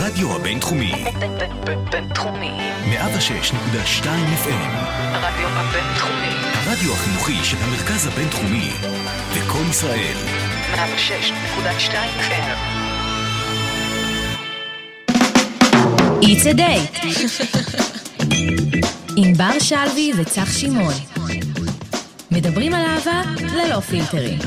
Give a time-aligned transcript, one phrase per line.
[0.00, 0.92] הרדיו הבינתחומי.
[1.90, 2.50] בינתחומי.
[2.84, 4.06] 106.2
[4.44, 4.70] FM.
[4.98, 6.34] הרדיו הבינתחומי.
[6.54, 8.70] הרדיו החינוכי של המרכז הבינתחומי.
[9.36, 10.16] לקום ישראל.
[10.74, 10.78] 106.2
[12.18, 12.58] FM.
[16.22, 17.06] It's a date.
[19.16, 20.94] עם בר שלוי וצח שמעון.
[22.30, 24.38] מדברים על אהבה ללא פילטרים.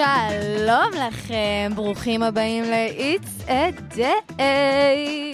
[0.00, 5.29] שלום לכם, ברוכים הבאים ל-It's a Date.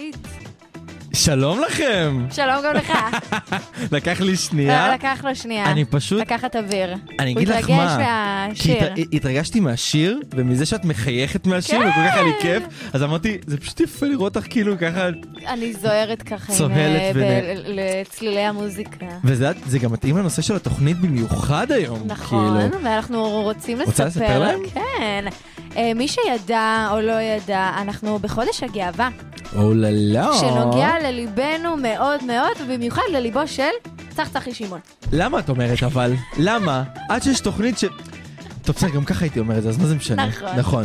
[1.26, 2.26] שלום לכם!
[2.30, 2.92] שלום גם לך.
[3.96, 4.94] לקח לי שנייה.
[4.94, 5.64] לקח לו שנייה.
[5.70, 6.95] אני פשוט- לקחת אוויר.
[7.20, 8.92] אני אגיד לך הוא מה, התרגש כי מהשיר.
[8.92, 11.88] הת- התרגשתי מהשיר, ומזה שאת מחייכת מהשיר, כן.
[11.88, 15.09] וכל כך היה לי כיף, אז אמרתי, זה פשוט יפה לראות אותך כאילו ככה,
[15.48, 19.06] אני זוהרת ככה צוהלת אה, ב- לצלילי המוזיקה.
[19.24, 22.02] וזה זה גם מתאים לנושא של התוכנית במיוחד היום.
[22.06, 22.84] נכון, כאילו.
[22.84, 23.90] ואנחנו רוצים לספר...
[23.90, 24.60] רוצה לספר להם?
[24.74, 25.24] כן.
[25.76, 29.08] אה, מי שידע או לא ידע, אנחנו בחודש הגאווה,
[29.56, 30.32] או לא לא.
[31.16, 33.62] לליבנו מאוד מאוד, ובמיוחד לליבו של
[34.16, 34.80] צח צחי שמעון.
[35.12, 36.12] למה את אומרת אבל?
[36.38, 36.82] למה?
[37.08, 37.84] עד שיש תוכנית ש...
[38.62, 40.26] טוב, בסדר, גם ככה הייתי אומר את זה, אז מה זה משנה?
[40.26, 40.48] נכון.
[40.56, 40.84] נכון.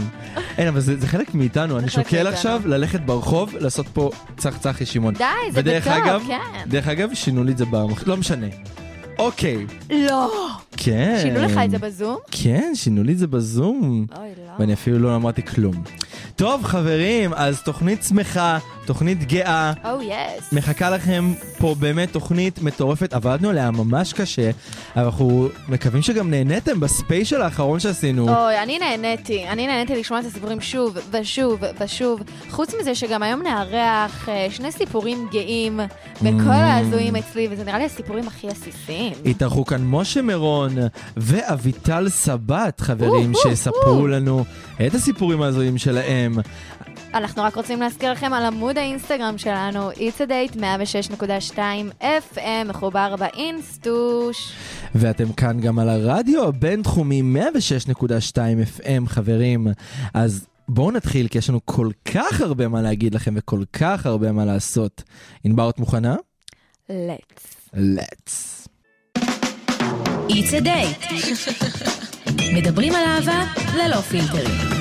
[0.58, 2.28] אין, אבל זה זה חלק מאיתנו, אני שוקל.
[2.28, 5.14] עכשיו ללכת ברחוב, לעשות פה צח צחי שמעון.
[5.14, 6.70] די, זה בטוב, אגב, כן.
[6.70, 8.08] דרך אגב, שינו לי את זה במח...
[8.08, 8.48] לא משנה.
[9.20, 9.66] אוקיי.
[9.90, 10.50] לא.
[10.78, 11.18] כן.
[11.22, 12.18] שינו לך את זה בזום?
[12.32, 14.06] כן, שינו לי את זה בזום.
[14.18, 14.52] אוי, לא.
[14.60, 15.84] ואני אפילו לא אמרתי כלום.
[16.36, 18.58] טוב, חברים, אז תוכנית שמחה,
[18.94, 19.74] תוכנית גאה.
[19.86, 20.54] או יס.
[20.54, 24.50] מחכה לכם פה באמת תוכנית מטורפת, עבדנו עליה ממש קשה,
[24.96, 28.30] אבל אנחנו מקווים שגם נהניתם בספיישל האחרון שעשינו.
[28.30, 29.48] אוי, אני נהניתי.
[29.48, 32.20] אני נהניתי לשמוע את הסיפורים שוב ושוב ושוב.
[32.50, 35.80] חוץ מזה שגם היום נארח אה, שני סיפורים גאים
[36.22, 36.52] בכל Mm.
[36.52, 39.14] ההזויים אצלי, וזה נראה לי הסיפורים הכי עסיסיים.
[39.26, 40.76] התארחו כאן משה מירון
[41.18, 44.08] ואביטל סבת, חברים, או, או, שיספרו או.
[44.08, 44.44] לנו
[44.88, 46.34] את הסיפורים ההזויים שלהם.
[47.14, 51.58] אנחנו רק רוצים להזכיר לכם על עמוד האינסטגרם שלנו, It's a Date 106.2
[52.02, 54.54] FM, מחובר באינסטוש.
[54.96, 57.22] ואתם כאן גם על הרדיו הבינתחומי
[57.92, 58.38] 106.2
[58.80, 59.68] FM, חברים.
[60.14, 64.32] אז בואו נתחיל, כי יש לנו כל כך הרבה מה להגיד לכם וכל כך הרבה
[64.32, 65.04] מה לעשות.
[65.44, 66.16] ענבר, את מוכנה?
[66.90, 67.74] let's.
[67.74, 68.68] let's.
[70.30, 71.14] It's a date.
[72.54, 73.44] מדברים על אהבה
[73.76, 74.81] ללא פילטרים.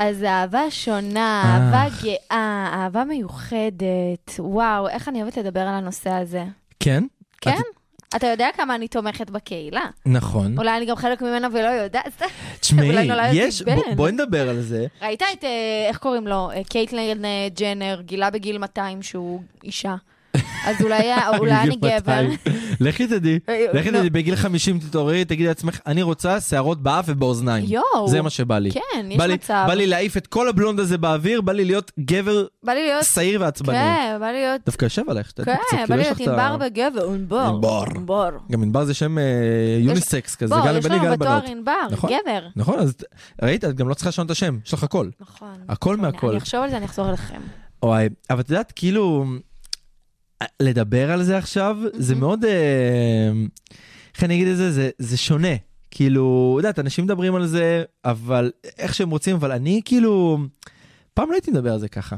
[0.00, 1.54] אז אהבה שונה, אה.
[1.56, 4.30] אהבה גאה, אהבה מיוחדת.
[4.38, 6.44] וואו, איך אני אוהבת לדבר על הנושא הזה.
[6.80, 7.04] כן?
[7.40, 7.50] כן?
[7.50, 9.84] את- אתה יודע כמה אני תומכת בקהילה.
[10.06, 10.58] נכון.
[10.58, 12.22] אולי אני גם חלק ממנה ולא יודעת.
[12.60, 13.62] תשמעי, יש,
[13.96, 14.86] בואי נדבר על זה.
[15.02, 15.48] ראית את, אה,
[15.88, 16.50] איך קוראים לו?
[16.50, 17.24] אה, קייטלין
[17.54, 19.94] ג'נר, גילה בגיל 200 שהוא אישה.
[20.66, 21.12] אז אולי
[21.62, 21.88] אני גבר.
[21.88, 22.30] 200.
[22.80, 23.98] לכי תדעי, אה, לכי לא.
[23.98, 27.64] תדעי, בגיל 50 תתעוררי, תגידי לעצמך, אני רוצה שערות באף ובאוזניים.
[27.68, 28.08] יואו.
[28.08, 28.70] זה מה שבא לי.
[28.70, 29.64] כן, יש בא לי- מצב.
[29.66, 33.04] בא לי להעיף את כל הבלונד הזה באוויר, בא לי להיות גבר בא לי להיות...
[33.04, 33.76] שעיר ועצבני.
[33.76, 34.60] כן, בא לי להיות...
[34.66, 36.66] דווקא יושב עלייך, שתדעי קצת, כן, כאילו בא לי יש להיות לך את ה- ענבר
[36.66, 37.38] בגבר, ענבר.
[37.38, 37.84] ענבר.
[37.96, 38.28] ענבר.
[38.52, 39.22] גם ענבר זה שם אה,
[39.80, 41.42] יוניסקס כזה, בוא, גם יש לבנים גם לנו לבנות.
[41.42, 42.10] בתואר ענבר, נכון.
[42.10, 42.46] גבר.
[42.56, 42.94] נכון, אז
[43.42, 45.08] ראית, את גם לא צריכה לשנות את השם, יש לך הכל.
[45.20, 45.54] נכון.
[45.68, 46.28] הכל מהכל.
[46.28, 47.40] אני אחשוב על זה, אני אחזור אליכם.
[47.82, 49.24] וואי, אבל את יודעת, כאילו,
[50.60, 53.30] לדבר על זה עכשיו, זה מאוד, אה,
[54.14, 55.54] איך אני אגיד את זה, זה, זה שונה.
[55.90, 60.38] כאילו, יודעת, אנשים מדברים על זה, אבל איך שהם רוצים, אבל אני כאילו,
[61.14, 62.16] פעם לא הייתי מדבר על זה ככה.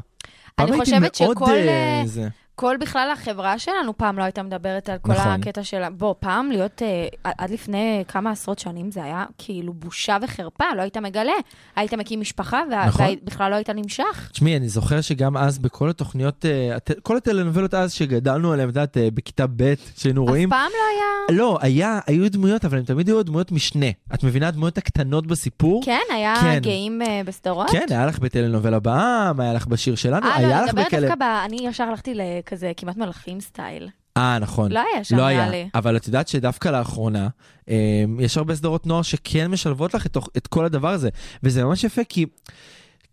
[0.59, 2.27] אני חושבת שכל, אה, אה, זה.
[2.55, 5.27] כל בכלל החברה שלנו פעם לא הייתה מדברת על כל נכון.
[5.31, 5.81] הקטע של...
[5.97, 10.81] בוא, פעם להיות, אה, עד לפני כמה עשרות שנים זה היה כאילו בושה וחרפה, לא
[10.81, 11.31] היית מגלה.
[11.75, 13.05] היית מקים משפחה, וה- נכון.
[13.23, 14.29] ובכלל לא היית נמשך.
[14.31, 18.97] תשמעי, אני זוכר שגם אז בכל התוכניות, אה, כל הטלנובלות אז שגדלנו עליהן, את יודעת,
[18.97, 20.97] אה, בכיתה ב', שהיינו רואים, אף פעם לא
[21.31, 21.37] היה...
[21.37, 23.85] לא, היה, היו דמויות, אבל הן תמיד היו דמויות משנה.
[24.13, 24.47] את מבינה?
[24.47, 25.81] הדמויות הקטנות בסיפור?
[25.85, 26.59] כן, היה כן.
[26.61, 27.69] גאים אה, בסדרות?
[27.69, 30.87] כן, היה לך בטלנובלה בעם, היה לך בשיר שלנו, אה, היה לא, אני לך מדברת
[30.87, 30.99] בכלא...
[30.99, 31.27] דווקא ב...
[31.45, 33.89] אני ישר הלכתי לכזה כמעט מלאכים סטייל.
[34.17, 34.71] אה, נכון.
[34.71, 35.69] לא היה שם, לא היה, לי.
[35.75, 37.27] אבל את יודעת שדווקא לאחרונה,
[37.69, 41.09] אה, יש הרבה סדרות נוער שכן משלבות לך את, את כל הדבר הזה,
[41.43, 42.25] וזה ממש יפה כי...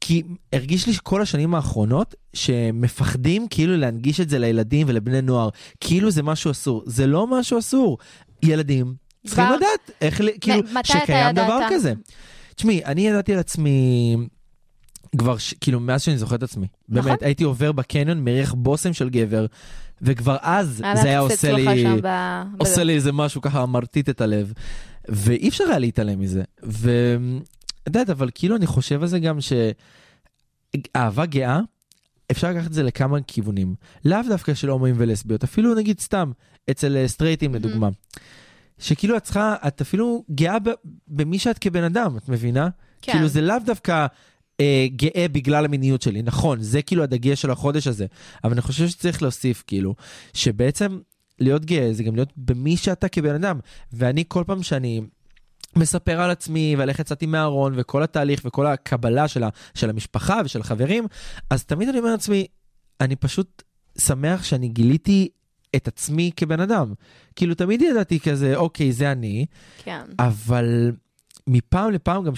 [0.03, 0.23] כי
[0.53, 5.49] הרגיש לי כל השנים האחרונות שמפחדים כאילו להנגיש את זה לילדים ולבני נוער,
[5.81, 6.83] כאילו זה משהו אסור.
[6.87, 7.99] זה לא משהו אסור.
[8.43, 8.95] ילדים
[9.27, 11.61] צריכים לדעת איך, כאילו, שקיים דבר?
[11.71, 11.93] כזה.
[12.55, 14.17] תשמעי, אני ידעתי על עצמי
[15.19, 15.55] כבר, ש...
[15.61, 16.67] כאילו, מאז שאני זוכר את עצמי.
[16.89, 17.09] נכון.
[17.09, 19.47] באמת, הייתי עובר בקניון, מריח בושם של גבר,
[20.03, 21.85] וכבר אז זה היה עושה לי...
[22.03, 22.85] ב- עושה בזה.
[22.85, 24.53] לי איזה משהו ככה מרטיט את הלב.
[25.09, 26.43] ואי אפשר היה להתעלם מזה.
[26.63, 27.43] ואת
[27.87, 29.39] יודעת, אבל כאילו אני חושב על זה גם
[30.95, 31.61] שאהבה גאה,
[32.31, 33.75] אפשר לקחת את זה לכמה כיוונים.
[34.05, 36.33] לאו דווקא של הומואים ולסביות, אפילו נגיד סתם,
[36.71, 37.89] אצל אה, סטרייטים לדוגמה.
[38.79, 40.71] שכאילו את צריכה, את אפילו גאה ב-
[41.09, 42.69] במי שאת כבן אדם, את מבינה?
[43.03, 43.13] כן.
[43.13, 44.07] כאילו זה לאו דווקא
[44.61, 48.07] אה, גאה בגלל המיניות שלי, נכון, זה כאילו הדגש של החודש הזה,
[48.45, 49.95] אבל אני חושב שצריך להוסיף כאילו,
[50.35, 50.99] שבעצם
[51.39, 53.59] להיות גאה זה גם להיות במי שאתה כבן אדם,
[53.93, 55.01] ואני כל פעם שאני
[55.77, 60.41] מספר על עצמי ועל איך יצאתי מהארון וכל התהליך וכל הקבלה של, ה, של המשפחה
[60.45, 61.07] ושל החברים,
[61.51, 62.47] אז תמיד אני אומר לעצמי,
[63.01, 63.63] אני פשוט
[63.99, 65.29] שמח שאני גיליתי
[65.77, 66.95] את עצמי כבן אדם.
[67.37, 69.47] כאילו תמיד ידעתי כזה, אוקיי, זה אני,
[69.85, 70.03] כן.
[70.19, 70.93] אבל
[71.47, 72.35] מפעם לפעם גם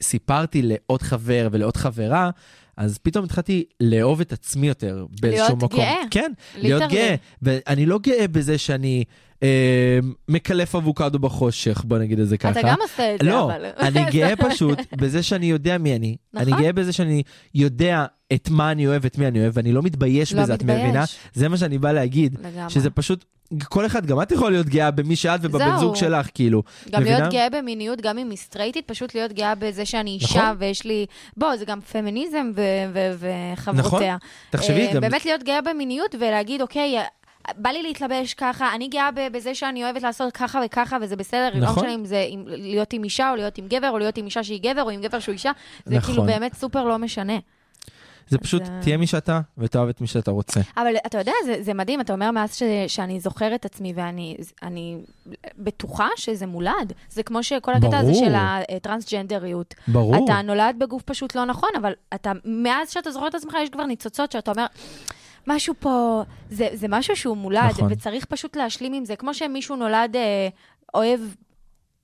[0.00, 2.30] שסיפרתי לעוד חבר ולעוד חברה,
[2.76, 5.80] אז פתאום התחלתי לאהוב את עצמי יותר באיזשהו להיות מקום.
[5.80, 6.02] גאה.
[6.10, 7.00] כן, להיות ליטרלי.
[7.00, 7.14] גאה.
[7.42, 9.04] ואני לא גאה בזה שאני
[9.42, 9.98] אה,
[10.28, 12.50] מקלף אבוקדו בחושך, בוא נגיד את זה ככה.
[12.50, 13.66] אתה גם עושה את זה, לא, אבל...
[13.78, 16.16] אני גאה פשוט בזה שאני יודע מי אני.
[16.34, 16.52] נכון.
[16.52, 17.22] אני גאה בזה שאני
[17.54, 20.58] יודע את מה אני אוהב, את מי אני אוהב, ואני לא מתבייש לא בזה, את
[20.62, 20.82] מתבייש.
[20.82, 21.04] מבינה?
[21.34, 22.38] זה מה שאני בא להגיד.
[22.44, 22.70] לגמרי.
[22.70, 23.24] שזה פשוט,
[23.64, 25.76] כל אחד, גם את יכולה להיות גאה במי שאת ובבן.
[25.78, 26.62] זוג שלך, כאילו.
[26.90, 27.18] גם מבינה?
[27.18, 30.56] להיות גאה במיניות, גם אם היא סטרייטית, פשוט להיות גאה בזה שאני אישה נכון.
[30.58, 31.06] ויש לי...
[31.36, 32.60] בוא, זה גם פמיניזם ו-
[32.92, 33.26] ו-
[33.56, 34.16] וחברותיה.
[34.50, 35.00] תחשבי, אה, גם...
[35.00, 36.96] באמת להיות גאה במיניות ולהגיד, אוקיי,
[37.56, 41.60] בא לי להתלבש ככה, אני גאה בזה שאני אוהבת לעשות ככה וככה, וזה בסדר, לא
[41.60, 41.82] נכון.
[41.84, 44.42] משנה אם זה עם- להיות עם אישה או להיות עם גבר, או להיות עם אישה
[44.44, 45.50] שהיא גבר, או עם גבר שהוא אישה,
[45.86, 46.14] זה נכון.
[46.14, 47.36] כאילו באמת סופר לא משנה.
[48.28, 50.60] זה פשוט, אז, אה, תהיה מי שאתה, ותאהב את מי שאתה רוצה.
[50.76, 54.36] אבל אתה יודע, זה, זה מדהים, אתה אומר מאז ש, שאני זוכרת את עצמי ואני
[54.62, 54.96] אני
[55.58, 56.92] בטוחה שזה מולד.
[57.10, 58.14] זה כמו שכל הקטע הזה.
[58.14, 59.74] של הטרנסג'נדריות.
[59.88, 60.24] ברור.
[60.24, 63.84] אתה נולד בגוף פשוט לא נכון, אבל אתה, מאז שאתה זוכר את עצמך, יש כבר
[63.84, 64.66] ניצוצות שאתה אומר,
[65.46, 67.88] משהו פה, זה, זה משהו שהוא מולד, נכון.
[67.92, 69.16] וצריך פשוט להשלים עם זה.
[69.16, 70.48] כמו שמישהו נולד אה,
[70.94, 71.20] אוהב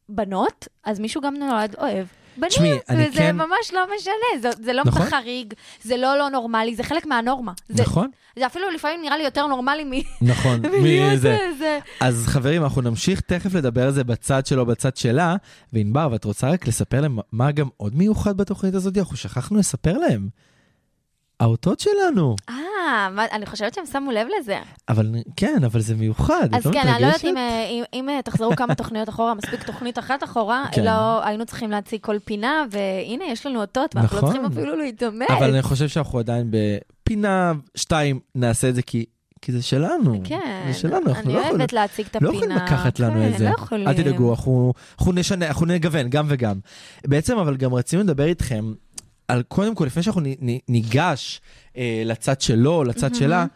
[0.09, 2.07] בנות, אז מישהו גם נולד אוהב.
[2.37, 5.07] בנים, וזה כן- ממש לא משנה, זה, זה לא נכון.
[5.11, 7.53] חריג, זה לא לא נורמלי, זה חלק מהנורמה.
[7.69, 8.11] זה, נכון?
[8.39, 9.91] זה אפילו לפעמים נראה לי יותר נורמלי מ...
[10.23, 10.61] נכון.
[10.85, 11.39] מזה.
[11.59, 11.79] זה.
[12.01, 15.37] אז חברים, אנחנו נמשיך תכף לדבר על זה בצד שלו, בצד שלה.
[15.73, 18.99] וענבר, ואת רוצה רק לספר להם מה גם עוד מיוחד בתוכנית הזאת?
[18.99, 20.29] אנחנו שכחנו לספר להם.
[21.43, 22.37] האותות שלנו.
[22.49, 24.59] אה, אני חושבת שהם שמו לב לזה.
[24.89, 26.49] אבל כן, אבל זה מיוחד.
[26.55, 27.25] אז לא כן, אני לא יודעת מתרגשת?
[27.25, 30.85] אם, אה, אם, אם אה, תחזרו כמה תוכניות אחורה, מספיק תוכנית אחת אחורה, כן.
[30.85, 34.33] לא היינו צריכים להציג כל פינה, והנה, יש לנו אותות, ואנחנו לא נכון.
[34.33, 35.31] צריכים אפילו להתאמץ.
[35.31, 39.05] אבל אני חושב שאנחנו עדיין בפינה שתיים נעשה את זה כי,
[39.43, 40.21] כי זה שלנו.
[40.25, 41.57] כן, זה שלנו, אנחנו אני לא יכולים.
[41.57, 42.45] אוהבת להציג את לא הפינה.
[42.45, 43.45] יכולים לקחת לנו כן, את זה.
[43.45, 43.89] לא יכולים.
[43.89, 46.59] אל תדאגו, אנחנו, אנחנו נשנה, אנחנו נגוון, גם וגם.
[47.07, 48.73] בעצם, אבל גם רצינו לדבר איתכם
[49.29, 50.23] על, קודם כל, לפני שאנחנו
[50.69, 51.41] ניגש
[51.77, 53.47] אה, לצד שלו, לצד שלה,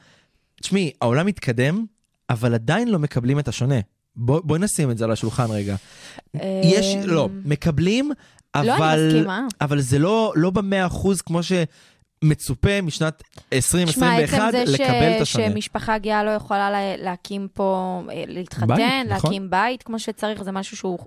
[0.60, 1.84] תשמעי, העולם מתקדם,
[2.30, 3.80] אבל עדיין לא מקבלים את השונה.
[4.16, 5.76] בוא, בואי נשים את זה על השולחן רגע.
[6.62, 8.12] יש, לא, מקבלים,
[8.54, 9.46] אבל, לא, אני מסכימה.
[9.60, 11.40] אבל זה לא, לא במאה אחוז כמו
[12.28, 14.81] שמצופה משנת שמע, 2021 עצם זה ש...
[14.81, 15.44] לקבל את השונה.
[15.50, 16.96] שמשפחה גאה לא יכולה לה...
[16.96, 19.31] להקים פה, אה, להתחתן, בית, נכון.
[19.31, 20.99] להקים בית כמו שצריך, זה משהו שהוא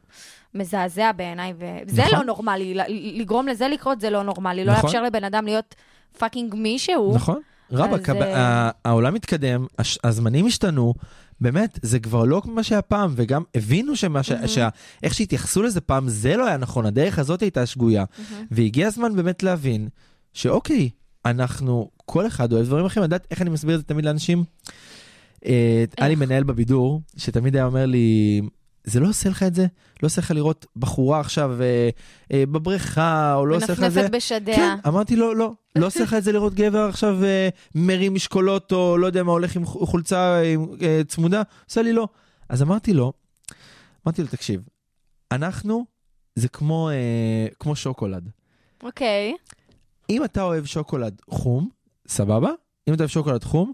[0.53, 2.19] מזעזע בעיניי, וזה נכון.
[2.19, 2.73] לא נורמלי,
[3.15, 4.85] לגרום לזה לקרות זה לא נורמלי, לא נכון.
[4.85, 5.75] לאפשר לבן אדם להיות
[6.17, 7.15] fucking מישהו.
[7.15, 7.39] נכון,
[7.71, 10.93] רבאק, אז, אה, העולם מתקדם, הש- הזמנים השתנו,
[11.41, 14.69] באמת, זה כבר לא כמו שהיה פעם, וגם הבינו שמה ש- שה-
[15.03, 18.03] איך שהתייחסו לזה פעם, זה לא היה נכון, הדרך הזאת הייתה שגויה.
[18.51, 19.87] והגיע הזמן באמת להבין
[20.33, 20.89] שאוקיי,
[21.25, 24.43] אנחנו, כל אחד אוהב דברים אחרים, לדעת איך אני מסביר את זה תמיד לאנשים.
[25.45, 28.41] אה, היה לי מנהל בבידור, שתמיד היה אומר לי,
[28.83, 29.65] זה לא עושה לך את זה?
[30.03, 31.89] לא עושה לך לראות בחורה עכשיו אה,
[32.33, 34.01] אה, בבריכה, או לא עושה לך את זה?
[34.01, 34.55] מנפנפת בשדיה.
[34.55, 38.71] כן, אמרתי לו, לא, לא עושה לך את זה לראות גבר עכשיו אה, מרים משקולות,
[38.71, 42.07] או לא יודע מה, הולך עם חולצה אה, אה, צמודה, עושה לי לא.
[42.49, 43.13] אז אמרתי לו,
[44.05, 44.61] אמרתי לו, תקשיב,
[45.31, 45.85] אנחנו,
[46.35, 48.29] זה כמו, אה, כמו שוקולד.
[48.83, 49.33] אוקיי.
[50.09, 51.69] אם אתה אוהב שוקולד חום,
[52.07, 52.49] סבבה?
[52.89, 53.73] אם אתה אוהב שוקולד חום,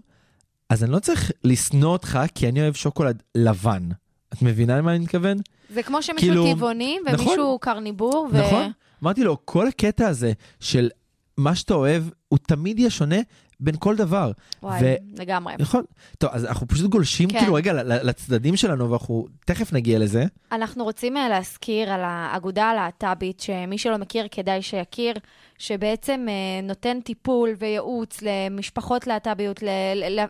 [0.70, 3.88] אז אני לא צריך לשנוא אותך כי אני אוהב שוקולד לבן.
[4.32, 5.38] את מבינה למה אני מתכוון?
[5.70, 7.26] זה כמו שמישהו כאילו, טבעוני נכון.
[7.26, 8.46] ומישהו קרניבור, ו...
[8.46, 8.72] נכון?
[9.02, 10.88] אמרתי לו, כל הקטע הזה של
[11.36, 13.16] מה שאתה אוהב, הוא תמיד יהיה שונה
[13.60, 14.32] בין כל דבר.
[14.62, 15.54] וואי, ו- לגמרי.
[15.58, 15.82] נכון.
[16.18, 17.38] טוב, אז אנחנו פשוט גולשים כן.
[17.38, 20.24] כאילו רגע לצדדים שלנו, ואנחנו תכף נגיע לזה.
[20.52, 25.14] אנחנו רוצים אה, להזכיר על האגודה הלהט"בית, שמי שלא מכיר כדאי שיכיר,
[25.58, 29.62] שבעצם אה, נותן טיפול וייעוץ למשפחות להט"ביות,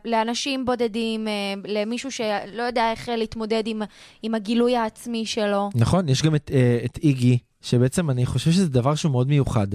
[0.04, 1.32] לאנשים בודדים, אה,
[1.64, 3.82] למישהו שלא יודע איך להתמודד עם,
[4.22, 5.70] עם הגילוי העצמי שלו.
[5.74, 6.50] נכון, יש גם את,
[6.84, 9.66] את איגי, שבעצם אני חושב שזה דבר שהוא מאוד מיוחד.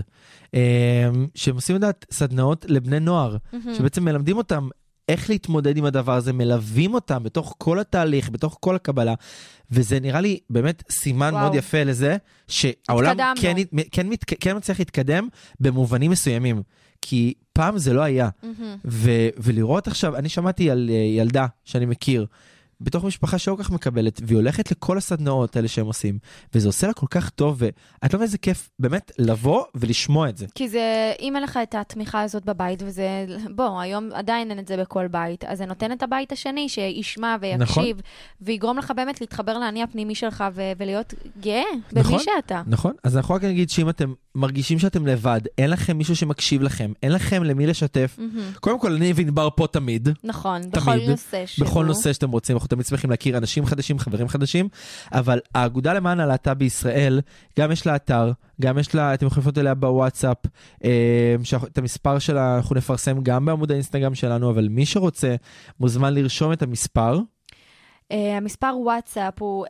[0.56, 0.60] אה,
[1.36, 3.76] שהם עושים לדעת סדנאות לבני נוער, מהמם.
[3.76, 4.70] שבעצם מלמדים אותם
[5.10, 9.14] איך להתמודד עם הדבר הזה, מלווים אותם בתוך כל התהליך, בתוך כל הקבלה,
[9.72, 11.44] וזה נראה לי באמת סימן וואו.
[11.44, 12.18] מאוד יפה לזה,
[12.48, 13.18] שהעולם.
[13.42, 13.56] כן,
[13.92, 15.28] כן, מת- כן מצליח להתקדם
[15.60, 16.62] במובנים מסוימים.
[17.02, 18.30] כי פעם זה לא היה.
[18.44, 18.76] מהמם.
[18.86, 22.26] ו- ולראות עכשיו, אני שמעתי על אה, ילדה שאני מכיר,
[22.82, 26.20] בתוך משפחה שלא כל כך מקבלת, והיא הולכת לכל הסדנאות האלה שהם עושים,
[26.54, 30.38] וזה עושה לה כל כך טוב, ואת לא מבין איזה כיף באמת לבוא ולשמוע את
[30.38, 30.46] זה.
[30.56, 34.68] כי זה, אם אין לך את התמיכה הזאת בבית, וזה, בוא, היום עדיין אין את
[34.68, 37.94] זה בכל בית, אז זה נותן את הבית השני שישמע ויקשיב, נכון.
[38.42, 42.12] ויגרום לך באמת להתחבר לאני הפנימי שלך ו- ולהיות גאה נכון.
[42.14, 42.62] במי שאתה.
[42.68, 42.94] נכון?
[43.04, 47.12] אז אנחנו רק נגיד שאם אתם מרגישים שאתם לבד, אין לכם מישהו שמקשיב לכם, אין
[47.12, 48.52] לכם למי לשתף, מהמם.
[48.60, 50.10] קודם כל אני וענבר פה תמיד.
[50.24, 51.68] נכון, בכל נושא שהוא.
[51.68, 54.70] בכל נושא שאתם רוצים, אנחנו תמיד שמחים להכיר אנשים חדשים, חברים חדשים,
[55.14, 57.22] אבל האגודה למען הלהט"ב בישראל,
[57.60, 60.38] גם יש לה אתר, גם יש לה, אתם יכולים לפנות אליה בוואטסאפ,
[61.44, 65.36] שאנחנו- את המספר שלה אנחנו נפרסם גם בעמוד האינסטגרם שלנו, אבל מי שרוצה
[65.80, 67.20] מוזמן לרשום את המספר.
[68.12, 69.66] Uh, המספר וואטסאפ הוא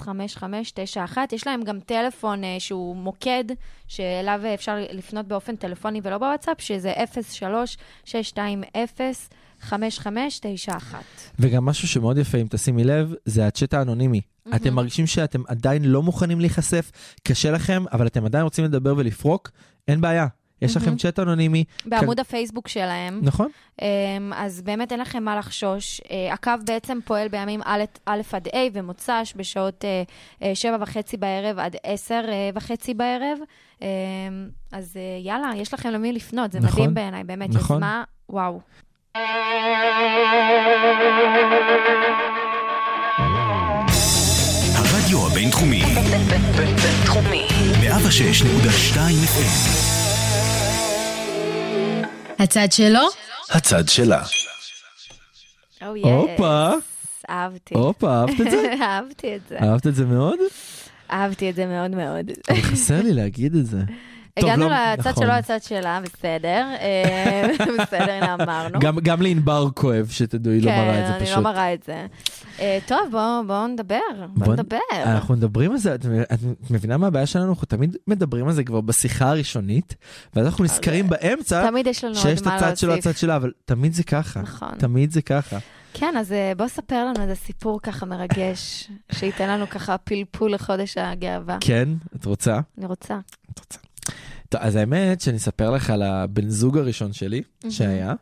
[0.00, 1.18] 058-620-5591.
[1.32, 3.44] יש להם גם טלפון uh, שהוא מוקד,
[3.88, 6.92] שאליו אפשר לפנות באופן טלפוני ולא בוואטסאפ, שזה
[8.06, 9.72] 03-620-5591.
[11.38, 14.20] וגם משהו שמאוד יפה, אם תשימי לב, זה הצ'אט האנונימי.
[14.46, 14.56] מהמם.
[14.56, 16.92] אתם מרגישים שאתם עדיין לא מוכנים להיחשף,
[17.28, 19.50] קשה לכם, אבל אתם עדיין רוצים לדבר ולפרוק,
[19.88, 20.26] אין בעיה.
[20.64, 20.96] יש לכם.
[20.96, 23.20] צ'אט אנונימי, בעמוד הפייסבוק שלהם.
[23.22, 23.48] נכון?
[23.80, 23.84] Um,
[24.34, 26.00] אז באמת אין לכם מה לחשוש.
[26.00, 31.16] Uh, הקו בעצם פועל בימים א', א' עד ה' ומוצ"ש בשעות uh, uh, שבע וחצי
[31.16, 32.20] בערב עד עשר
[32.54, 33.38] וחצי בערב.
[33.80, 33.84] Um,
[34.72, 37.76] אז יאללה, יש לכם למי לפנות, זה נכון, מדהים בעיניי, באמת, נכון.
[37.76, 38.60] יוזמה, וואו.
[44.74, 47.46] הרדיו הבינתחומי, בין- בינתחומי.
[47.80, 49.93] 106.2 FM,
[52.38, 53.00] הצד שלו?
[53.50, 54.22] הצד שלה.
[55.80, 55.84] Oh.
[56.02, 56.68] הופה,
[57.30, 57.74] אהבתי.
[57.74, 58.72] הופה, אהבת את זה?
[58.82, 59.58] אהבתי את זה.
[59.62, 60.38] אהבת את זה מאוד?
[61.12, 62.30] אהבתי את זה מאוד מאוד.
[62.62, 63.78] חסר לי להגיד את זה.
[64.36, 65.24] הגענו לא- לצד נכון.
[65.24, 66.66] שלו, הצד שלה, בסדר.
[66.80, 67.46] אה,
[67.82, 68.80] בסדר, הנה אמרנו.
[68.80, 71.36] גם- גם לענבר כואב, שתדעו, היא לא מראה את זה כן, אני פשוט.
[71.36, 72.06] לא מראה את זה.
[72.60, 72.98] אה, טוב,
[73.46, 73.98] בואו נדבר.
[74.18, 74.78] בואו בוא- נדבר.
[74.92, 76.38] אנחנו מדברים על זה, את את
[76.70, 77.50] מבינה מה הבעיה שלנו?
[77.50, 79.94] אנחנו תמיד מדברים על זה כבר בשיחה הראשונית,
[80.36, 83.06] ואז אנחנו נזכרים באמצע תמיד יש לנו שיש עוד את מה הצד שלו, להוסיף.
[83.06, 84.40] הצד שלה, אבל תמיד זה ככה.
[84.42, 84.74] נכון.
[84.78, 85.58] תמיד זה ככה.
[85.94, 90.98] כן, אז אה, בוא ספר לנו איזה סיפור ככה מרגש, שייתן לנו ככה פלפול לחודש
[90.98, 91.58] הגאווה.
[91.60, 92.60] כן, את רוצה?
[92.78, 93.18] אני רוצה.
[93.52, 93.78] את רוצה.
[94.48, 98.14] טוב, אז האמת שאני אספר לך על הבן זוג הראשון שלי, שהיה.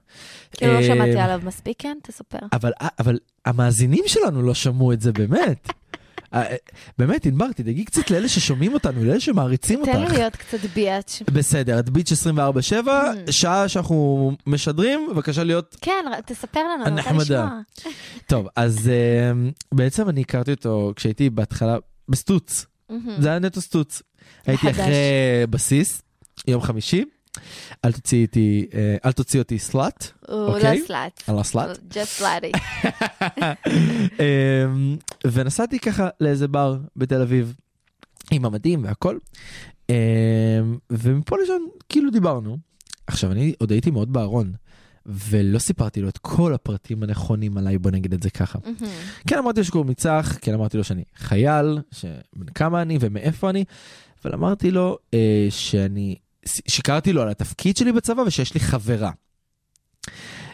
[0.52, 1.98] כאילו לא אה, שמעתי עליו מספיק, כן?
[2.02, 2.38] תספר.
[2.52, 5.68] אבל, אבל המאזינים שלנו לא שמעו את זה באמת.
[6.34, 6.42] אה,
[6.98, 9.92] באמת, ענבר, תדאגי קצת לאלה ששומעים אותנו, לאלה שמעריצים אותך.
[9.92, 11.22] תן לי להיות קצת ביאץ'.
[11.32, 13.32] בסדר, את ביץ' 24/7, Mm.
[13.32, 15.76] שעה שאנחנו משדרים, בבקשה להיות...
[15.80, 17.14] כן, תספר לנו, אני רוצה.
[17.14, 17.60] לשמוע.
[18.26, 19.32] טוב, אז אה,
[19.74, 21.76] בעצם אני הכרתי אותו כשהייתי בהתחלה
[22.08, 22.66] בסטוץ.
[23.18, 24.02] זה היה נטו סטוץ.
[24.46, 24.70] הייתי.
[24.70, 24.94] אחרי
[25.50, 26.02] בסיס,
[26.48, 27.04] יום חמישי.
[27.84, 30.80] אל תוציא אותי, אה, אל תוציא אותי סלאט, הוא אוקיי.
[30.80, 31.22] לא סלאט.
[31.26, 31.78] על הסלאט.
[31.90, 32.58] just slutty.
[34.20, 37.54] אמ, ונסעתי ככה לאיזה בר בתל אביב,
[38.30, 39.18] עם המדים והכל,
[39.90, 39.94] אמ,
[40.90, 42.58] ומפה לשם כאילו דיברנו.
[43.06, 44.52] עכשיו, אני עוד הייתי מאוד בארון,
[45.06, 48.58] ולא סיפרתי לו את כל הפרטים הנכונים עליי, בוא נגיד את זה ככה.
[49.26, 53.50] כן אמרתי לו שקוראים לי צח, כן אמרתי לו שאני חייל, שבן כמה אני ומאיפה
[53.50, 53.64] אני,
[54.24, 59.10] אבל אמרתי לו אה, שאני, שיקרתי לו על התפקיד שלי בצבא ושיש לי חברה.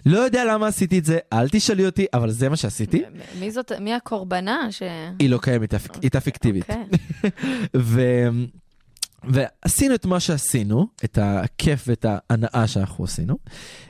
[0.06, 3.02] לא יודע למה עשיתי את זה, אל תשאלי אותי, אבל זה מה שעשיתי.
[3.40, 4.82] מי זאת, מי הקורבנה ש...
[5.18, 6.70] היא לא קיימת, היא הייתה פיקטיבית.
[6.70, 6.84] אוקיי.
[7.76, 8.00] ו...
[9.24, 13.38] ועשינו את מה שעשינו, את הכיף ואת ההנאה שאנחנו עשינו,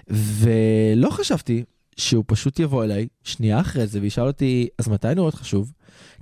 [0.08, 1.64] ולא חשבתי
[1.98, 5.72] שהוא פשוט יבוא אליי שנייה אחרי זה וישאל אותי, אז מתי נורא חשוב?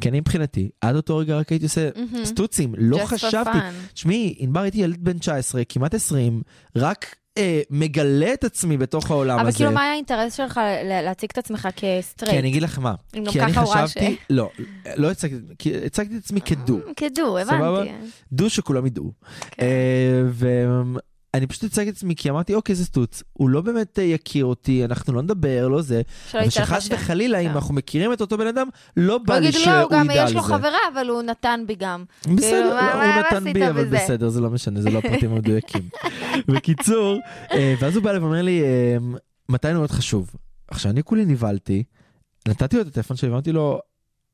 [0.01, 2.25] כי אני מבחינתי, עד אותו רגע רק הייתי עושה מהמם.
[2.25, 3.59] סטוצים, לא Just חשבתי.
[3.95, 6.43] תשמעי, ענבר הייתי ילד בן 19, כמעט 20,
[6.77, 9.57] רק אה, מגלה את עצמי בתוך העולם אבל הזה.
[9.57, 12.35] כאילו, מה היה האינטרס שלך להציג את עצמך כסטרייט?
[12.35, 14.51] כי אני אגיד לך מה, אם גם כי אני ככה הוא ראה חשבתי, לא,
[14.97, 16.79] לא הצגתי, הצגתי את עצמי כדו.
[16.97, 17.69] כדו, סבבה?
[17.69, 17.91] הבנתי.
[18.33, 19.13] דו שכולם ידעו.
[19.51, 19.63] כן.
[19.63, 20.23] אה,
[21.37, 24.45] ואני פשוט הצגתי את עצמי כי אמרתי, אוקיי, זה סטוץ, הוא לא באמת אה, יכיר
[24.45, 26.03] אותי, אנחנו לא נדבר, לא זה,
[26.35, 26.89] אבל שחס.
[26.91, 27.55] וחלילה, אם כן.
[27.55, 30.15] אנחנו מכירים את אותו בן אדם, לא בא הוא לי שהוא לא, הוא גם ידע
[30.15, 30.49] יש על לו זה.
[30.49, 32.05] חברה, אבל הוא נתן בי גם.
[32.23, 33.85] בסדר, כאילו, לא, הוא נתן בי, אבל?
[33.85, 35.83] בסדר, זה לא משנה, זה לא הפרטים המדויקים.
[36.49, 37.19] בקיצור,
[37.53, 38.97] אה, ואז הוא בא אליי ואומר לי, אה,
[39.49, 40.31] מתי מאוד חשוב?
[40.69, 41.85] עכשיו, אני כולי נבהלתי,
[42.49, 43.81] נתתי לו את הטלפון שלי ואמרתי לו,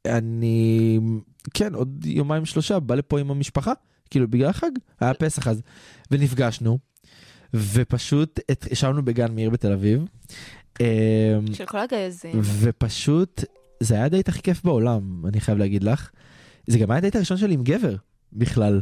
[0.07, 0.99] אני,
[1.55, 3.73] כן, עוד יומיים שלושה בא לפה עם המשפחה,
[4.11, 5.63] כאילו בגלל החג, היה פסח אז,
[6.11, 6.79] ונפגשנו,
[7.55, 8.41] ופשוט
[8.71, 10.05] ישבנו בגן מאיר בתל אביב,
[10.81, 10.87] אמ,
[11.53, 12.41] של כל הגייזים.
[12.43, 13.45] ופשוט,
[13.81, 16.11] זה היה הדייט הכי כיף בעולם, אני חייב להגיד לך.
[16.67, 17.97] זה גם היה הדייט הראשון שלי עם גבר,
[18.33, 18.81] בכלל.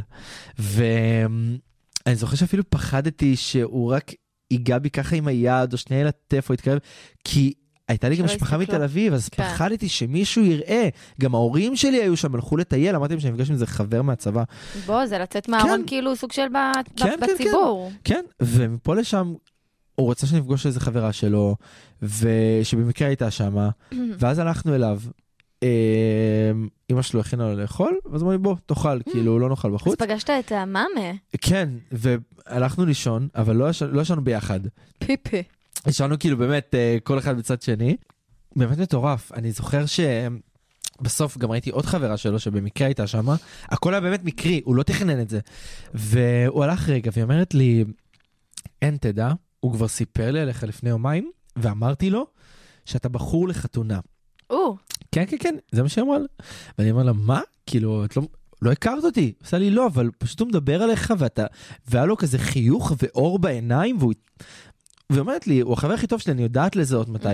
[0.59, 4.11] ואני זוכר שאפילו פחדתי שהוא רק
[4.51, 6.79] ייגע בי ככה עם היד, או שנייה ילטף או יתקרב,
[7.23, 7.53] כי
[7.91, 8.57] הייתה לי גם משפחה.
[8.57, 9.43] מתל אביב, אז כן.
[9.43, 10.89] פחדתי שמישהו יראה.
[11.21, 14.43] גם ההורים שלי היו שם, הלכו לטייל, אמרתי להם שאני נפגש עם איזה חבר מהצבא.
[14.85, 15.87] בוא, זה לצאת מהארון כן.
[15.87, 17.91] כאילו סוג של ב- כן, כן, בציבור.
[18.03, 19.33] כן, ומפה לשם,
[19.95, 21.55] הוא רצה שנפגוש איזה חברה שלו,
[22.01, 23.69] ושבמקרה הייתה שמה,
[24.19, 24.99] ואז הלכנו אליו.
[25.63, 25.67] אמ,
[26.91, 29.95] אמא שלו הכינה לו לאכול, ואז אמר לי בוא תאכל, כאילו לא נאכל אז בחוץ.
[30.01, 34.59] פגשת את המאמה, כן, והלכנו לישון, אבל לא לא ישנו ביחד.
[34.99, 35.43] פיפי.
[35.87, 37.97] ישנו כאילו באמת אה, כל אחד בצד שני.
[38.55, 44.01] באמת מטורף, אני זוכר שבסוף גם ראיתי עוד חברה שלו שבמקרה הייתה שמה, הכל היה
[44.01, 45.39] באמת מקרי, הוא לא תכנן את זה.
[45.93, 47.83] והוא הלך רגע והיא אומרת לי,
[48.81, 52.27] אין תדע, הוא כבר סיפר לי עליך לפני יומיים, ואמרתי לו
[52.85, 53.99] שאתה בחור לחתונה.
[54.49, 54.77] או,
[55.11, 56.25] כן, כן, כן, זה מה שהיא אמרה לה.
[56.77, 57.41] ואני אומר לה, מה?
[57.65, 58.23] כאילו, את לא...
[58.61, 59.33] לא הכרת אותי.
[59.43, 61.45] עושה לי לא, אבל פשוט הוא מדבר עליך ואתה...
[61.87, 64.13] והיה לו כזה חיוך ואור בעיניים, והוא...
[65.11, 67.27] והיא אומרת לי, הוא החבר הכי טוב שלי, אני יודעת לזהות מתי.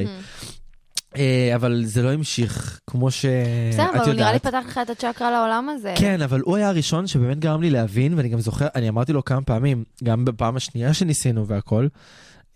[1.15, 3.29] אה, אבל זה לא המשיך, כמו שאת
[3.71, 3.95] בסדר, יודעת.
[3.95, 5.93] אבל הוא נראה לי פתח לך את הצ'קרה לעולם הזה.
[5.97, 9.25] כן, אבל הוא היה הראשון שבאמת גרם לי להבין, ואני גם זוכר, אני אמרתי לו
[9.25, 11.87] כמה פעמים, גם בפעם השנייה שניסינו והכל,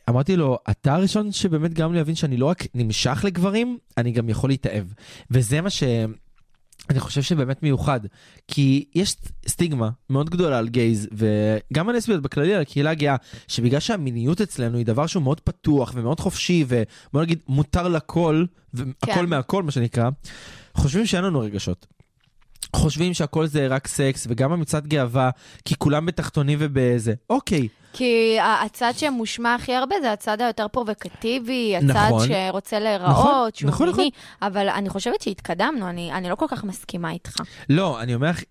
[0.10, 4.30] אמרתי לו, אתה הראשון שבאמת גרם לי להבין שאני לא רק נמשך לגברים, אני גם
[4.30, 4.86] יכול להתאהב.
[5.32, 5.84] וזה מה ש...
[6.90, 8.00] אני חושב שבאמת מיוחד,
[8.48, 9.16] כי יש
[9.48, 13.16] סטיגמה מאוד גדולה על גייז, וגם על לסביות בכללי, על הקהילה הגאה,
[13.48, 19.12] שבגלל שהמיניות אצלנו היא דבר שהוא מאוד פתוח ומאוד חופשי, ובוא נגיד מותר לכל, והכל
[19.14, 19.26] כן.
[19.26, 20.10] מהכל מה שנקרא,
[20.74, 22.01] חושבים שאין לנו רגשות.
[22.76, 25.30] חושבים שהכל זה רק סקס, וגם המצעד גאווה,
[25.66, 27.14] כי כולם בתחתונים ובזה.
[27.30, 32.28] אוקיי, כי הצד שמושמע הכי הרבה זה הצד היותר פרובוקטיבי, הצד נכון.
[32.28, 34.10] שרוצה נכון, להיראות, שהוא נכון, מיני,
[34.42, 37.36] אבל אני חושבת שהתקדמנו, אני אני לא כל כך מסכימה איתך.
[37.70, 38.44] לא, אני אומר לך,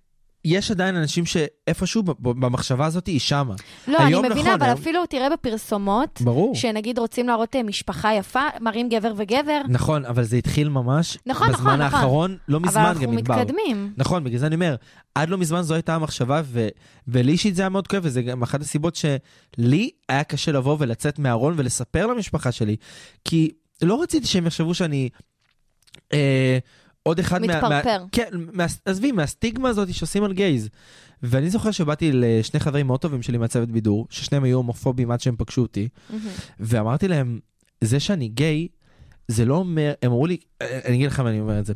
[0.44, 3.54] יש עדיין אנשים שאיפשהו במחשבה הזאת היא שמה.
[3.88, 6.54] לא, אני מבינה, נכון, אבל היום- אפילו תראה בפרסומות, ברור.
[6.54, 11.48] שנגיד רוצים להראות אה, משפחה יפה, מראים גבר וגבר, נכון, אבל זה התחיל ממש נכון,
[11.48, 11.80] בזמן נכון, נכון.
[11.98, 13.36] האחרון, לא אבל מזמן אנחנו גם מדבר.
[13.36, 13.92] מתקדמים.
[13.96, 14.76] נכון, בגלל זה אני אומר,
[15.14, 16.68] עד לא מזמן זו הייתה המחשבה, ו...
[17.08, 21.18] ולי אישית זה היה מאוד כואב, וזה גם אחת הסיבות שלי היה קשה לבוא ולצאת
[21.18, 22.76] מהארון ולספר למשפחה שלי,
[23.24, 23.50] כי
[23.82, 25.08] לא רציתי שהם יחשבו שאני
[26.12, 26.58] אה,
[27.02, 27.46] עוד אחד מה...
[27.46, 27.98] מתפרפר.
[28.02, 28.08] מה...
[28.12, 28.66] כן, מה...
[28.84, 30.68] עזבי, מהסטיגמה הזאת שעושים על גייז.
[31.22, 35.36] ואני זוכר שבאתי לשני חברים מאוד טובים שלי מהצוות בידור, ששניהם היו הומופובים עד שהם
[35.38, 36.22] פגשו אותי, מהמם.
[36.60, 37.38] ואמרתי להם,
[37.80, 38.68] זה שאני גיי,
[39.28, 41.72] זה לא אומר, הם אמרו לי, אני אגיד לך מה אני אומר את זה.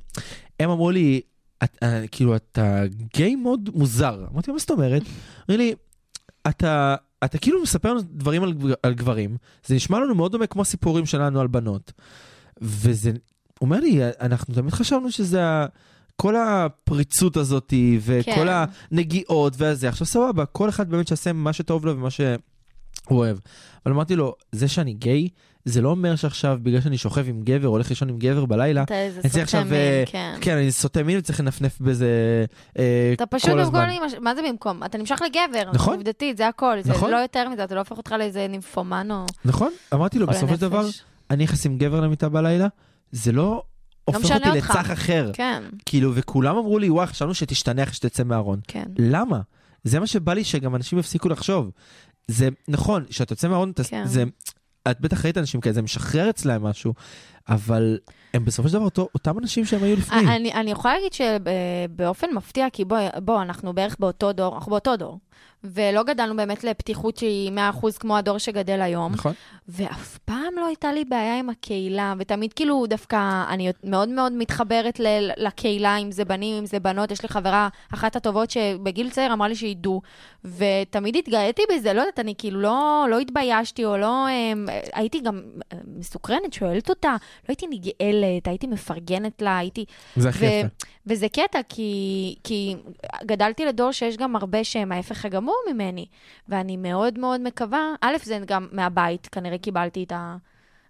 [0.60, 1.20] הם אמרו לי,
[1.64, 2.82] את, אה, כאילו, אתה
[3.14, 4.26] גיי מאוד מוזר.
[4.32, 5.02] אמרתי, מה זאת אומרת?
[5.50, 5.74] אמרו לי,
[6.48, 10.64] אתה, אתה כאילו מספר לנו דברים על, על גברים, זה נשמע לנו מאוד דומה כמו
[10.64, 11.92] סיפורים שלנו על בנות.
[12.60, 13.12] וזה,
[13.64, 15.40] אומר לי, אנחנו תמיד חשבנו שזה.
[16.16, 18.64] כל הפריצות הזאת וכל כן.
[18.92, 22.36] הנגיעות והזה, עכשיו סבבה, כל אחד באמת שיעשה מה שטוב לו ומה שהוא
[23.10, 23.36] אוהב.
[23.86, 25.28] אבל אמרתי לו, זה שאני גיי,
[25.64, 28.94] זה לא אומר שעכשיו בגלל שאני שוכב עם גבר, הולך לישון עם גבר בלילה, אתה
[28.94, 30.34] איזה אני צריך סוטה עכשיו, אה, מין, כן.
[30.40, 32.08] כן, אני סוטה מין וצריך לנפנף בזה
[32.78, 33.88] אה, אתה פשוט כל הזמן.
[33.88, 34.84] במקום, למש- מה זה במקום?
[34.84, 35.94] אתה נמשך לגבר, נכון.
[35.94, 36.76] עובדתית, זה הכל.
[36.82, 37.10] זה נכון.
[37.10, 39.72] לא יותר מזה, אתה לא הופך אותך לאיזה נימפומן או נכון?
[39.94, 40.86] אמרתי לו, בסופו של דבר.
[41.30, 42.66] אני נכנס עם גבר למיטה בלילה,
[43.14, 43.62] זה לא
[44.04, 44.70] הופך משנה אותי אותך.
[44.70, 45.30] לצח אחר.
[45.32, 48.60] כן, כאילו, וכולם אמרו לי, וואי, חשבנו שתשתנה אחרי שתצא מהארון.
[48.68, 48.84] כן.
[48.98, 49.40] למה?
[49.84, 51.70] זה מה שבא לי שגם אנשים יפסיקו לחשוב.
[52.28, 54.06] זה נכון, כשאתה יוצא מהארון, כן.
[54.06, 54.24] זה,
[54.90, 56.94] את בטח ראית אנשים כאלה, זה משחרר אצלם משהו,
[57.48, 57.98] אבל
[58.34, 60.36] הם בסופו של דבר אותו, אותם אנשים שהם היו לפני.
[60.36, 64.96] אני, אני יכולה להגיד שבאופן מפתיע, כי בוא, בוא, אנחנו בערך באותו דור, אנחנו באותו
[64.96, 65.18] דור,
[65.64, 67.52] ולא גדלנו באמת לפתיחות שהיא
[67.82, 69.32] 100% כמו הדור שגדל היום, נכון?
[69.68, 75.00] ואף פעם לא הייתה לי בעיה עם הקהילה, ותמיד כאילו דווקא אני מאוד מאוד מתחברת
[75.00, 77.10] ל- לקהילה, אם זה בנים, אם זה בנות.
[77.10, 80.00] יש לי חברה, אחת הטובות שבגיל צעיר אמרה לי שהיא דו,
[80.44, 84.28] ותמיד התגאיתי בזה, לא יודעת, אני כאילו לא, לא התביישתי, או לא...
[84.28, 89.84] אמ, הייתי גם אה, מסוקרנת, שואלת אותה, לא הייתי נגאלת, הייתי מפרגנת לה, הייתי...
[90.16, 90.68] זה הכי ו- יפה.
[91.06, 92.76] וזה קטע, כי, כי
[93.24, 96.06] גדלתי לדור שיש גם הרבה שהם ההפך הגמור ממני,
[96.48, 100.36] ואני מאוד מאוד מקווה, א', זה גם מהבית, כנראה קיבלתי את ה...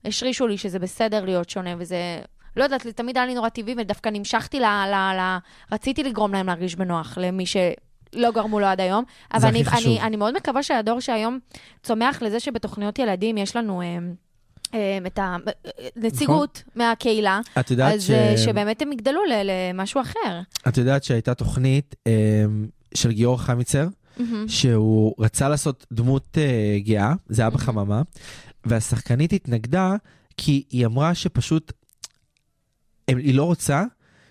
[0.04, 2.20] השרישו לי שזה בסדר להיות שונה, וזה...
[2.56, 4.64] לא יודעת, תמיד היה לי נורא טבעי, ודווקא נמשכתי ל...
[4.64, 5.38] ל, ל
[5.72, 9.04] רציתי לגרום להם להרגיש בנוח, למי שלא גרמו לו עד היום.
[9.34, 9.62] אבל אני.
[9.72, 11.38] אני, אני מאוד מקווה שהדור שהיום
[11.82, 13.82] צומח לזה שבתוכניות ילדים יש לנו...
[14.74, 15.18] אה, אה, את
[15.96, 18.10] הנציגות מהקהילה, את יודעת אז ש...
[18.10, 20.40] אה, שבאמת הם יגדלו למשהו אחר.
[20.68, 22.44] את יודעת שהייתה תוכנית אה,
[22.94, 24.48] של גיורא חמיצר, מהמם.
[24.48, 27.50] שהוא רצה לעשות דמות אה, גאה, זה היה.
[27.50, 28.02] בחממה,
[28.64, 29.94] והשחקנית התנגדה
[30.36, 31.72] כי היא אמרה שפשוט,
[33.08, 33.84] היא לא רוצה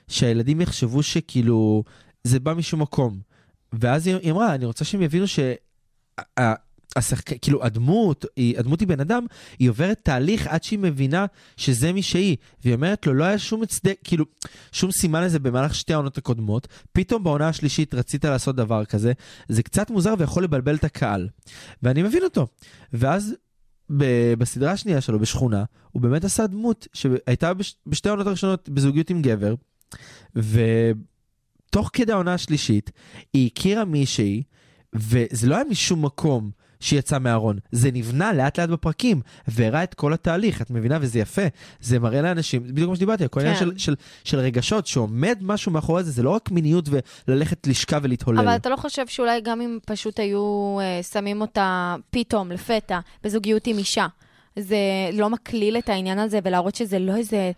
[0.08, 1.84] שהילדים יחשבו שכאילו
[2.24, 3.20] זה בא משום מקום.
[3.74, 5.40] ואז היא אמרה, אני רוצה שהם יבינו ש...
[6.96, 7.42] השחק...
[7.42, 9.26] כאילו הדמות, היא, הדמות היא בן אדם,
[9.60, 11.26] היא עוברת תהליך עד שהיא מבינה
[11.58, 12.38] שזה מי שהיא.
[12.64, 14.26] והיא אומרת לו, לא היה שום הצדק, כאילו,
[14.72, 16.68] שום סימן לזה במהלך שתי העונות הקודמות.
[16.92, 19.14] פתאום בעונה השלישית רצית לעשות דבר כזה,
[19.50, 21.30] זה קצת מוזר ויכול לבלבל את הקהל.
[21.84, 22.48] ואני מבין אותו.
[22.94, 23.36] ואז
[23.98, 27.76] ב- בסדרה השנייה שלו, בשכונה, הוא באמת עשה דמות שהייתה בש...
[27.88, 29.56] בשתי העונות הראשונות בזוגיות עם גבר,
[30.36, 32.92] ותוך כדי העונה השלישית,
[33.34, 34.44] היא הכירה מישהי,
[34.94, 36.52] וזה לא היה משום מקום
[36.84, 40.98] שהיא יצאה מהארון, זה נבנה לאט לאט בפרקים, והראה את כל התהליך, את מבינה?
[41.02, 41.42] וזה יפה.
[41.80, 43.66] זה מראה לאנשים, בדיוק כמו שדיברתי, כל העניין כן.
[43.66, 46.90] של, של, של רגשות, שעומד משהו מאחורי זה, זה לא רק מיניות
[47.28, 48.40] וללכת לשכב ולהתהולל.
[48.40, 53.68] אבל אתה לא חושב שאולי גם אם פשוט היו אה, שמים אותה פתאום, לפתע, בזוגיות
[53.68, 54.08] עם אישה,
[54.60, 54.78] זה
[55.14, 57.52] לא מקליל את העניין הזה, ולהראות שזה לא איזה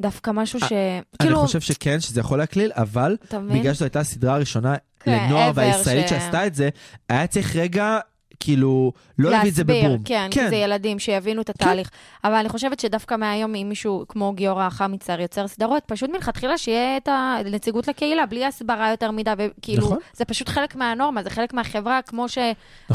[0.00, 0.72] דווקא משהו ש...
[0.72, 3.16] אני כאילו, חושב שכן, שזה יכול להקליל, אבל?
[3.32, 6.68] בגלל שזו הייתה הסדרה הראשונה כן, לנוער והישראלית ש- שעשתה את זה,
[7.08, 7.98] היה צריך רגע,
[8.40, 10.02] כאילו, לא להביא את זה להסביר, בבום.
[10.04, 11.90] כן, כי זה ילדים שיבינו את התהליך.
[12.24, 16.96] אבל אני חושבת שדווקא מהיום, אם מישהו כמו גיורא חמיצר יוצר סדרות, פשוט מלכתחילה שיהיה
[16.96, 19.98] את הנציגות לקהילה, בלי הסברה יותר מדי, וכאילו, נכון.
[20.12, 22.48] זה פשוט חלק מהנורמה, זה חלק מהחברה, כמו נכון.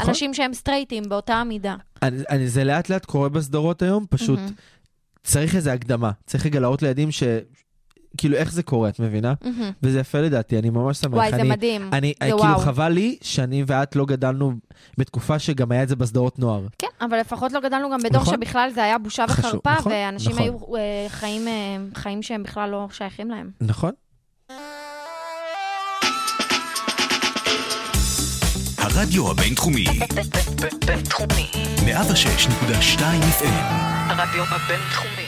[0.04, 1.76] שאנשים שהם סטרייטים באותה המידה.
[2.02, 4.52] אני, אני, זה לאט לאט קורה בסדרות היום, פשוט מהמם.
[5.22, 6.10] צריך איזו הקדמה.
[6.26, 7.22] צריך רגע להראות לילדים ש...
[8.16, 9.34] כאילו, איך זה קורה, את מבינה?
[9.44, 9.70] מהמם.
[9.82, 11.12] וזה יפה לדעתי, אני ממש שמח.
[11.12, 11.90] וואי, זה אני, מדהים.
[11.92, 12.58] אני, זה כאילו, וואו.
[12.58, 14.52] חבל לי שאני ואת לא גדלנו
[14.98, 16.66] בתקופה שגם היה את זה בסדרות נוער.
[16.78, 18.34] כן, אבל לפחות לא גדלנו גם בדור נכון.
[18.34, 20.42] שבכלל זה היה בושה חשוב, וחרפה, נכון, ואנשים נכון.
[20.42, 21.52] היו אה, חיים, אה,
[21.94, 23.50] חיים שהם בכלל לא שייכים להם.
[23.60, 23.90] נכון?
[28.78, 29.84] הרדיו הבינתחומי,
[30.86, 31.50] בינתחומי.
[31.76, 33.00] 106.2
[33.40, 33.44] FM,
[34.08, 35.26] הרדיו הבינתחומי.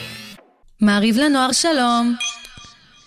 [0.81, 2.15] מעריב לנוער שלום.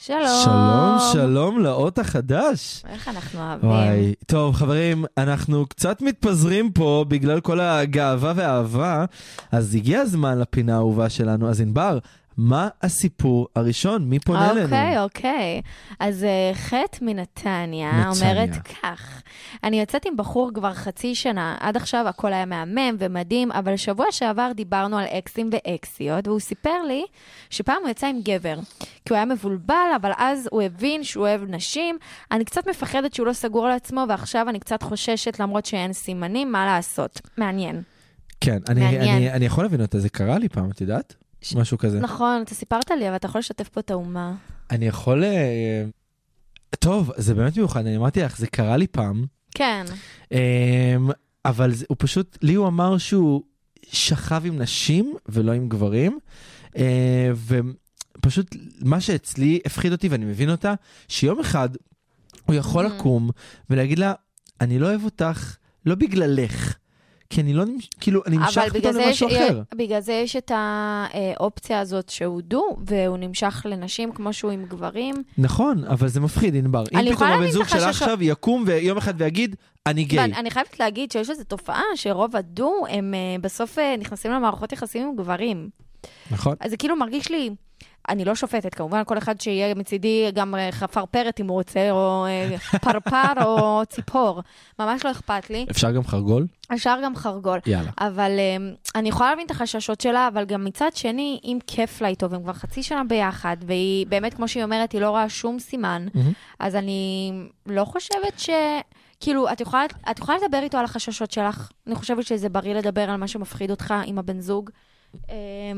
[0.04, 0.18] שלום.
[0.44, 2.82] שלום, שלום לאות החדש.
[2.88, 3.70] איך אנחנו אוהבים.
[3.70, 9.04] וואי, טוב חברים, אנחנו קצת מתפזרים פה בגלל כל הגאווה והאהבה,
[9.52, 11.48] אז הגיע הזמן לפינה האהובה שלנו.
[11.48, 11.98] אז ענבר,
[12.36, 14.04] מה הסיפור הראשון?
[14.04, 14.64] מי פונה אלינו?
[14.64, 15.62] אוקיי, אוקיי.
[16.00, 18.10] אז אה, חטא מנתניה נתניה.
[18.10, 18.50] אומרת
[18.82, 19.22] כך,
[19.64, 24.06] אני יוצאת עם בחור כבר חצי שנה, עד עכשיו הכל היה מהמם ומדהים, אבל שבוע
[24.10, 27.04] שעבר דיברנו על אקסים ואקסיות, והוא סיפר לי
[27.50, 31.42] שפעם הוא יצא עם גבר, כי הוא היה מבולבל, אבל אז הוא הבין שהוא אוהב
[31.42, 31.98] נשים.
[32.30, 36.52] אני קצת מפחדת שהוא לא סגור על עצמו, ועכשיו אני קצת חוששת למרות שאין סימנים,
[36.52, 37.20] מה לעשות?
[37.36, 37.82] מעניין.
[38.40, 38.98] כן, אני.
[38.98, 41.21] אני, אני יכול להבין אותה, זה קרה לי פעם, את יודעת?
[41.42, 42.00] ש- משהו כזה.
[42.00, 44.34] נכון, אתה סיפרת לי, אבל אתה יכול לשתף פה את האומה.
[44.70, 45.24] אני יכול...
[45.24, 45.84] אה,
[46.78, 49.24] טוב, זה באמת מיוחד, אני אמרתי לך, זה קרה לי פעם,
[49.54, 49.84] כן.
[50.32, 50.96] אה,
[51.44, 53.42] אבל זה, הוא פשוט, לי הוא אמר שהוא
[53.92, 56.18] שכב עם נשים ולא עם גברים,
[56.76, 57.30] אה,
[58.16, 58.46] ופשוט
[58.80, 60.74] מה שאצלי הפחיד אותי, ואני מבין אותה,
[61.08, 61.68] שיום אחד
[62.46, 62.88] הוא יכול Mhm.
[62.88, 63.30] לקום
[63.70, 64.12] ולהגיד לה,
[64.60, 66.74] אני לא אוהב אותך, לא בגללך.
[67.32, 69.62] כי אני לא, נמש- כאילו, אני נמשך פתאום זה, יש, למשהו אחר.
[69.74, 75.14] בגלל זה יש את האופציה הזאת שהוא דו, והוא נמשך לנשים כמו שהוא עם גברים.
[75.38, 76.84] נכון, אבל זה מפחיד, ענבר.
[76.92, 77.88] אם פתאום הבן זוג שלך החששות.
[77.88, 80.18] עכשיו יקום ויום אחד ויגיד, אני גיי.
[80.18, 84.72] ואני אני חייבת להגיד שיש איזו תופעה שרוב הדו, הם אה, בסוף אה, נכנסים למערכות
[84.72, 85.68] יחסים עם גברים.
[86.30, 86.54] נכון.
[86.60, 87.50] אז זה כאילו מרגיש לי...
[88.08, 92.26] אני לא שופטת, כמובן כל אחד שיהיה מצידי גם אה, חפרפרת אם הוא רוצה, או
[92.26, 94.42] אה, פרפר או ציפור.
[94.78, 95.66] ממש לא אכפת לי.
[95.70, 96.46] אפשר גם חרגול?
[96.72, 97.58] אפשר גם חרגול.
[97.66, 97.90] יאללה.
[98.00, 102.08] אבל um, אני יכולה להבין את החששות שלה, אבל גם מצד שני, אם כיף לה
[102.08, 105.58] איתו, והם כבר חצי שנה ביחד, והיא באמת, כמו שהיא אומרת, היא לא רואה שום
[105.58, 106.32] סימן, מהמם.
[106.58, 107.32] אז אני
[107.66, 108.50] לא חושבת ש...
[109.20, 111.70] כאילו, את יכולה, את יכולה לדבר איתו על החששות שלך.
[111.86, 114.70] אני חושבת שזה בריא לדבר על מה שמפחיד אותך עם הבן זוג.
[115.14, 115.30] Um,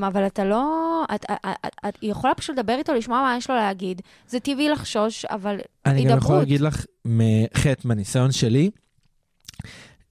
[0.06, 1.04] אבל אתה לא...
[1.14, 4.02] את, את, את, את היא יכולה פשוט לדבר איתו, לשמוע מה יש לו להגיד.
[4.28, 6.38] זה טבעי לחשוש, אבל אני גם יכול הידברות.
[6.38, 8.70] להגיד לך, מחטא, מהניסיון שלי,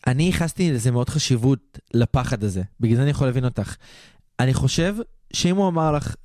[0.08, 2.62] אני ייחסתי לזה מאוד חשיבות לפחד הזה.
[2.80, 3.76] בגלל זה אני יכול להבין אותך.
[4.40, 4.96] אני חושב
[5.34, 6.16] שאם הוא אמר לך,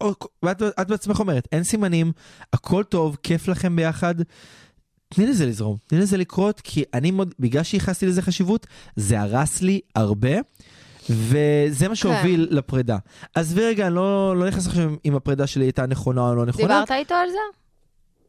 [0.00, 2.12] או, ואת, את בעצמך אומרת, אין סימנים,
[2.52, 4.14] הכל טוב, כיף לכם ביחד,
[5.08, 9.62] תני לזה לזרום, תני לזה לקרות, כי אני מאוד, בגלל שייחסתי לזה חשיבות, זה הרס
[9.62, 10.30] לי הרבה.
[11.10, 12.56] וזה מה שהוביל כן.
[12.56, 12.98] לפרידה.
[13.34, 16.66] עזבי רגע, אני לא, לא נכנס עכשיו אם הפרידה שלי הייתה נכונה או לא נכונה.
[16.66, 17.38] דיברת איתו על זה?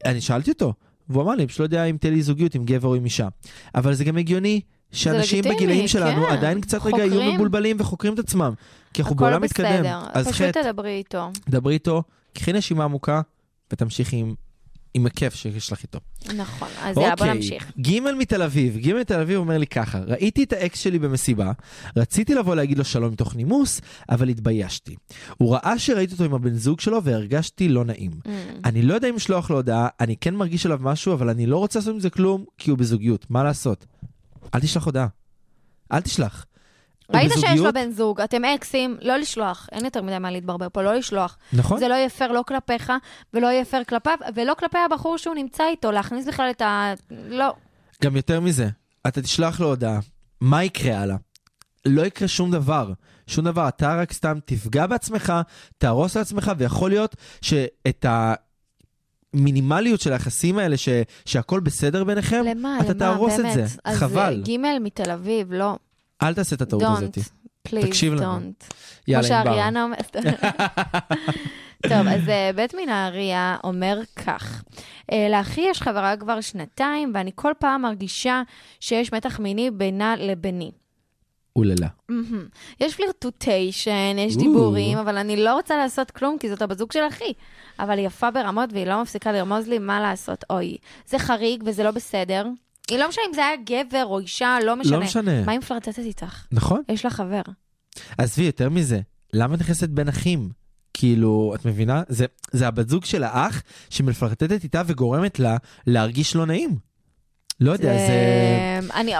[0.09, 0.73] אני שאלתי אותו,
[1.09, 3.27] והוא אמר לי, פשוט לא יודע אם תהיה לי זוגיות עם גבר או עם אישה.
[3.75, 6.31] אבל זה גם הגיוני שאנשים בגילאים שלנו כן.
[6.31, 7.35] עדיין קצת רגע יהיו חוקרים.
[7.35, 8.53] מבולבלים וחוקרים את עצמם.
[8.93, 9.79] כי אנחנו הכל בעולם מתקדם.
[9.79, 11.29] בסדר, אז פשוט תדברי איתו.
[11.49, 13.21] דברי איתו, קחי נשימה עמוקה
[13.73, 14.33] ותמשיכי עם,
[14.93, 15.99] עם הכיף שיש לך איתו.
[16.35, 17.71] נכון, אז יאללה, בוא נמשיך.
[17.81, 21.51] ג' מתל אביב, ג' מתל אביב אומר לי ככה, ראיתי את האקס שלי במסיבה,
[21.97, 24.95] רציתי לבוא להגיד לו שלום מתוך נימוס, אבל התביישתי.
[25.37, 28.11] הוא ראה שראיתי אותו עם הבן זוג שלו והרגשתי לא נעים.
[28.11, 28.29] Mm.
[28.65, 31.57] אני לא יודע אם לשלוח לו הודעה, אני כן מרגיש עליו משהו, אבל אני לא
[31.57, 33.25] רוצה לעשות עם זה כלום, כי הוא בזוגיות.
[33.29, 33.85] מה לעשות?
[34.55, 35.07] אל תשלח הודעה.
[35.91, 36.45] אל תשלח.
[37.13, 37.73] ראית שיש לו בזוגיות?
[37.73, 39.69] בן זוג, אתם אקסים, לא לשלוח.
[39.71, 41.37] אין יותר מדי מה להתברבר פה, לא לשלוח.
[41.53, 41.79] נכון?
[41.79, 42.91] זה לא יהיה פייר לא כלפיך,
[43.33, 46.93] ולא יהיה פייר כלפיו, ולא כלפי הבחור שהוא נמצא איתו, להכניס בכלל את ה...
[47.11, 47.53] לא.
[48.03, 48.67] גם יותר מזה,
[49.07, 49.99] אתה תשלח לו הודעה,
[50.41, 51.15] מה יקרה הלאה?
[51.85, 52.91] לא יקרה שום דבר.
[53.27, 55.33] שום דבר, אתה רק סתם תפגע בעצמך,
[55.77, 58.05] תהרוס לעצמך, ויכול להיות שאת
[59.33, 60.89] המינימליות של היחסים האלה, ש,
[61.25, 63.53] שהכל בסדר ביניכם, למה, אתה למה, תהרוס את באמת?
[63.53, 63.65] זה.
[63.83, 64.43] אז חבל.
[64.47, 65.77] ג' מתל אביב, לא.
[66.23, 67.17] אל תעשה את הטעות הזאת.
[67.67, 68.37] Please, תקשיב לנו.
[68.37, 68.65] don't.
[68.69, 69.51] כמו יאללה, ענבר.
[69.51, 70.15] שאריאנה אומרת.
[71.89, 74.63] טוב, אז אה, בית מנהריה אומר כך,
[75.11, 78.41] אה, לאחי יש חברה כבר שנתיים, ואני כל פעם מרגישה
[78.79, 80.71] שיש מתח מיני בינה לביני.
[81.55, 81.87] אוללה.
[82.79, 84.37] יש פלירטוטיישן, יש.
[84.37, 87.33] דיבורים, אבל אני לא רוצה לעשות כלום, כי זאת הבת זוג של אחי.
[87.79, 90.43] אבל היא יפה ברמות, והיא לא מפסיקה לרמוז לי מה לעשות.
[90.49, 92.45] אוי, זה חריג וזה לא בסדר.
[92.91, 94.97] היא לא משנה אם זה היה גבר או אישה, לא משנה.
[94.97, 95.45] לא משנה.
[95.45, 96.45] מה היא מפלרטטת איתך?
[96.51, 96.81] נכון?
[96.89, 97.41] יש לה חבר.
[98.17, 98.99] עזבי, יותר מזה,
[99.33, 100.49] למה את נכנסת בין אחים?
[100.93, 102.03] כאילו, את מבינה?
[102.07, 106.77] זה, זה הבת זוג של האח שמפלרטטת איתה וגורמת לה להרגיש לא נעים.
[107.59, 108.79] לא יודע, זה...
[108.93, 109.13] אני,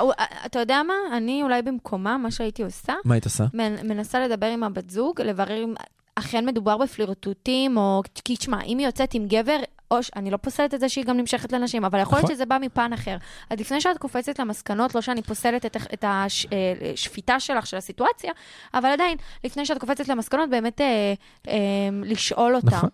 [0.45, 1.17] אתה יודע מה?
[1.17, 3.45] אני אולי במקומה, מה שהייתי עושה, מה היית עושה?
[3.53, 5.73] מנ- מנסה לדבר עם הבת זוג, לברר אם
[6.15, 8.01] אכן מדובר בפלירטוטים, או...
[8.25, 9.57] כי תשמע, אם היא יוצאת עם גבר,
[9.91, 9.97] או.
[10.15, 12.35] אני לא פוסלת את זה שהיא גם נמשכת לנשים, אבל יכול להיות נכון.
[12.35, 13.17] שזה בא מפן אחר.
[13.49, 18.31] אז לפני שאת קופצת למסקנות, לא שאני פוסלת את, את השפיטה שלך, של הסיטואציה,
[18.73, 21.13] אבל עדיין, לפני שאת קופצת למסקנות, באמת אה,
[21.47, 21.55] אה,
[22.03, 22.67] לשאול אותה.
[22.67, 22.89] נכון.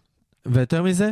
[0.45, 1.11] ויותר מזה,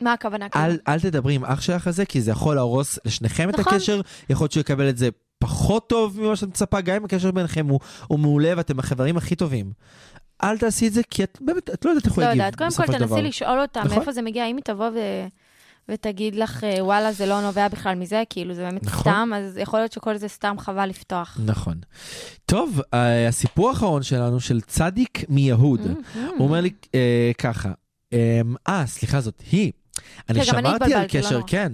[0.00, 0.46] מה הכוונה?
[0.56, 3.74] אל, אל תדברי עם אח שלך על זה, כי זה יכול להרוס לשניכם את נכון.
[3.74, 4.00] הקשר,
[4.30, 7.66] יכול להיות שהוא יקבל את זה פחות טוב ממה שאת מצפה, גם אם הקשר ביניכם
[7.66, 9.72] הוא, הוא מעולה ואתם החברים הכי טובים.
[10.42, 12.56] אל תעשי את זה, כי את באמת, את לא יודעת איך הוא לא יגיב יודעת,
[12.56, 13.16] קודם כל בסופו של דבר.
[13.16, 13.96] תנסי לשאול אותה נכון.
[13.96, 14.98] מאיפה זה מגיע, אם היא תבוא ו...
[15.88, 19.00] ותגיד לך, אה, וואלה, זה לא נובע בכלל מזה, כאילו, זה באמת נכון.
[19.00, 21.38] סתם, אז יכול להיות שכל זה סתם חבל לפתוח.
[21.44, 21.74] נכון.
[22.46, 25.80] טוב, אה, הסיפור האחרון שלנו של צדיק מיהוד.
[25.80, 26.18] Mm-hmm.
[26.36, 27.72] הוא אומר לי אה, ככה,
[28.12, 29.72] אה, אה, סליחה, זאת היא.
[30.28, 31.40] אני כן, שמרתי על קשר.
[31.46, 31.72] כן,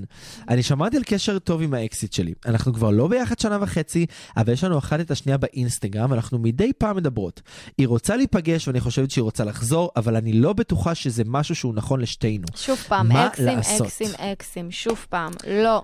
[0.49, 2.33] אני שמרתי על קשר טוב עם האקסיט שלי.
[2.47, 4.07] אנחנו כבר לא ביחד שנה וחצי,
[4.37, 7.43] אבל יש לנו אחת את השנייה באינסטגרם, ואנחנו מדי פעם מדברות.
[7.79, 11.75] היא רוצה להיפגש ואני חושבת שהיא רוצה לחזור, אבל אני לא בטוחה שזה משהו שהוא
[11.75, 12.47] נכון לשתינו.
[12.57, 13.87] שוב פעם, אקסים, לעשות?
[13.87, 15.83] אקסים, אקסים, שוב פעם, לא,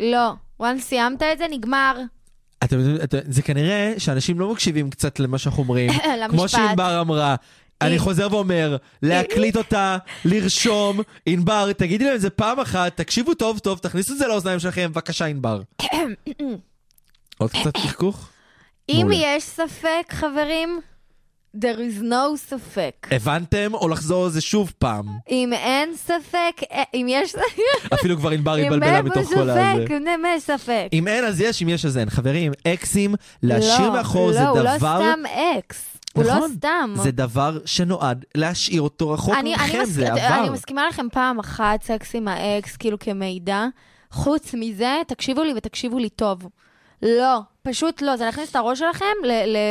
[0.00, 0.32] לא.
[0.62, 1.96] once סיימת את זה, נגמר.
[2.64, 5.92] אתם יודעים, זה כנראה שאנשים לא מקשיבים קצת למה שאנחנו אומרים.
[6.28, 6.48] כמו למשפט.
[6.48, 7.36] שענבר אמרה.
[7.86, 13.58] אני חוזר ואומר, להקליט אותה, לרשום, ענבר, תגידי להם את זה פעם אחת, תקשיבו טוב
[13.58, 15.62] טוב, תכניסו את זה לאוזניים שלכם, בבקשה ענבר.
[17.38, 18.28] עוד קצת תחכוך?
[18.88, 19.08] אם.
[19.12, 20.80] יש ספק, חברים,
[21.56, 23.08] there is no ספק.
[23.10, 23.74] הבנתם?
[23.74, 25.06] או לחזור על זה שוב פעם.
[25.30, 27.34] אם אין ספק, אה, אם יש
[27.94, 29.72] אפילו כבר ענבר התבלבלה מתוך כל הזה.
[29.90, 30.88] אם אין ספק.
[30.92, 32.10] אם אין אז יש, אם יש אז אין.
[32.10, 35.00] חברים, אקסים, להשאיר לא, מאחור זה לא, הוא לא דבר...
[35.00, 35.22] סתם
[35.58, 35.91] אקס.
[36.12, 36.94] הוא לא נכון, סתם.
[37.02, 39.88] זה דבר שנועד להשאיר אותו רחוק אני, אני, מכם, מס...
[39.88, 40.52] זה אני עבר.
[40.52, 43.66] מסכימה לכם פעם אחת סקס עם האקס, כאילו כמידע.
[44.10, 46.48] חוץ מזה, תקשיבו לי ותקשיבו לי טוב.
[47.02, 48.16] לא, פשוט לא.
[48.16, 49.04] זה להכניס את הראש שלכם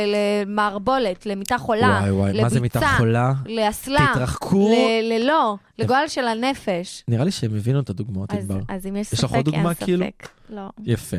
[0.06, 3.32] למערבולת, למיטה חולה, וואי וואי, מה זה מיטה לביצה, חולה?
[3.46, 4.08] לאסלה.
[4.14, 4.70] תתרחקו.
[5.02, 7.04] ללא, לגועל של הנפש.
[7.08, 8.52] נראה לי שהם הבינו את הדוגמאות, אז.
[8.68, 9.84] אז אם יש יש ספק, לך עוד דוגמה, אין ספק.
[9.84, 10.06] כאילו?
[10.50, 10.68] לא.
[10.84, 11.16] יפה.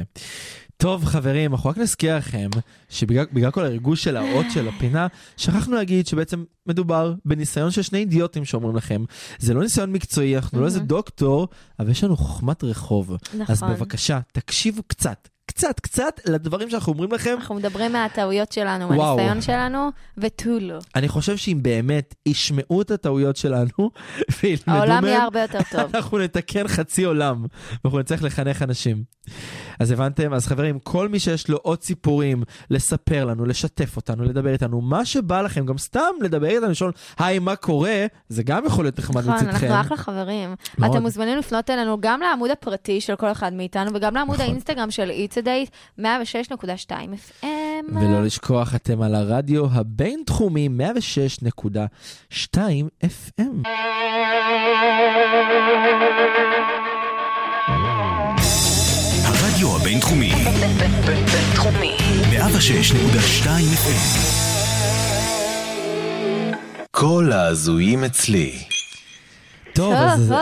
[0.83, 2.49] טוב חברים, אנחנו רק נזכיר לכם
[2.89, 7.99] שבגלל בגלל כל הריגוש של האות של הפינה, שכחנו להגיד שבעצם מדובר בניסיון של שני
[7.99, 9.03] אידיוטים שאומרים לכם,
[9.39, 10.87] זה לא ניסיון מקצועי, אנחנו לא איזה מהמם.
[10.87, 11.47] דוקטור,
[11.79, 13.17] אבל יש לנו חוכמת רחוב.
[13.47, 13.75] אז נכון.
[13.75, 17.35] בבקשה, תקשיבו קצת, קצת, קצת לדברים שאנחנו אומרים לכם.
[17.39, 19.15] אנחנו מדברים מהטעויות שלנו, וואו.
[19.15, 20.79] מהניסיון שלנו, ותו לא.
[20.95, 23.69] אני חושב שאם באמת ישמעו את הטעויות שלנו
[24.43, 25.81] וילמדו העולם יהיה מהם, הרבה יותר טוב.
[25.95, 27.45] אנחנו נתקן חצי עולם,
[27.83, 29.03] ואנחנו נצטרך לחנך אנשים.
[29.79, 30.33] אז הבנתם?
[30.33, 35.05] אז חברים, כל מי שיש לו עוד סיפורים לספר לנו, לשתף אותנו, לדבר איתנו, מה
[35.05, 38.05] שבא לכם, גם סתם לדבר איתנו, לשאול, היי, מה קורה?
[38.29, 39.67] זה גם יכול להיות נחמד נכון, מצדכם.
[39.67, 40.55] אנחנו אחלה חברים.
[40.77, 40.91] מאוד.
[40.91, 44.45] אתם מוזמנים לפנות אלינו גם לעמוד הפרטי של כל אחד מאיתנו, וגם לעמוד נכון.
[44.45, 46.03] האינסטגרם של It's Date, 106.2
[47.43, 47.45] FM.
[47.93, 52.57] ולא לשכוח, אתם על הרדיו הבינתחומי 106.2
[53.03, 53.67] FM.
[59.25, 60.33] הרדיו הרדיו הבינתחומי,
[61.05, 61.97] בינתחומי.
[62.31, 63.47] 106.2
[63.83, 64.43] FM.
[66.91, 68.53] כל ההזויים אצלי.
[69.73, 70.33] טוב, טוב, אז...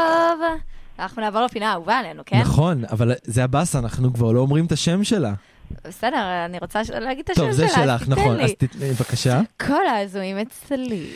[1.01, 2.39] אנחנו נעבור לפינה האהובה עלינו, כן?
[2.39, 5.33] נכון, אבל זה הבאסה, אנחנו כבר לא אומרים את השם שלה.
[5.87, 8.43] בסדר, אני רוצה להגיד את השם טוב, שלה, זה אז שלך, תיתן נכון, לי.
[8.43, 9.41] אז תתני, בבקשה.
[9.67, 11.07] כל ההזויים אצלי.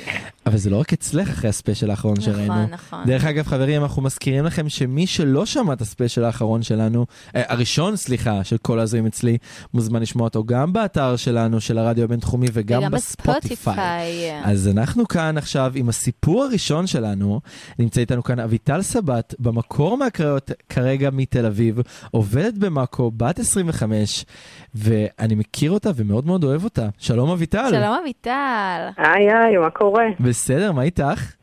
[0.45, 2.67] אבל זה לא רק אצלך אחרי הספיישל האחרון נכון, שראינו.
[2.67, 3.03] נכון.
[3.05, 7.95] דרך אגב, חברים, אנחנו מזכירים לכם שמי שלא שמע את הספיישל האחרון שלנו, אה, הראשון,
[7.95, 9.37] סליחה, של כל הזויים אצלי,
[9.73, 12.91] מוזמן לשמוע אותו גם באתר שלנו, של הרדיו הבינתחומי, וגם.
[12.91, 14.41] בספוטיפיי.
[14.43, 17.41] אז אנחנו כאן עכשיו עם הסיפור הראשון שלנו.
[17.79, 21.79] נמצא איתנו כאן אביטל סבת, במקור מהקריות, כרגע מתל אביב,
[22.11, 24.25] עובדת במאקו, בת 25,
[24.75, 26.87] ואני מכיר אותה ומאוד מאוד אוהב אותה.
[26.97, 27.67] שלום אביטל.
[27.69, 28.87] שלום אביטל.
[28.97, 30.05] היי היי, מה קורה?
[30.19, 31.35] בסדר, מה איתך?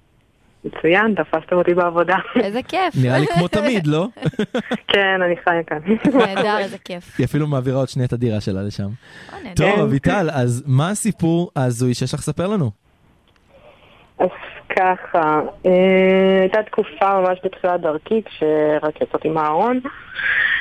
[0.65, 2.17] מצוין, תפסתם אותי בעבודה.
[2.43, 2.95] איזה כיף.
[3.03, 4.09] נראה לי כמו תמיד, לא?
[4.93, 5.79] כן, אני חיה כאן.
[6.15, 7.15] נהדר, איזה כיף.
[7.19, 8.89] היא אפילו מעבירה עוד שנייה את הדירה שלה לשם.
[9.45, 9.55] נהדר.
[9.55, 12.71] טוב, אביטל, אז מה הסיפור ההזוי שיש לך לספר לנו?
[14.77, 19.81] ככה, אה, הייתה תקופה ממש בתחילת דרכי, כשרק יצאתי מהארון,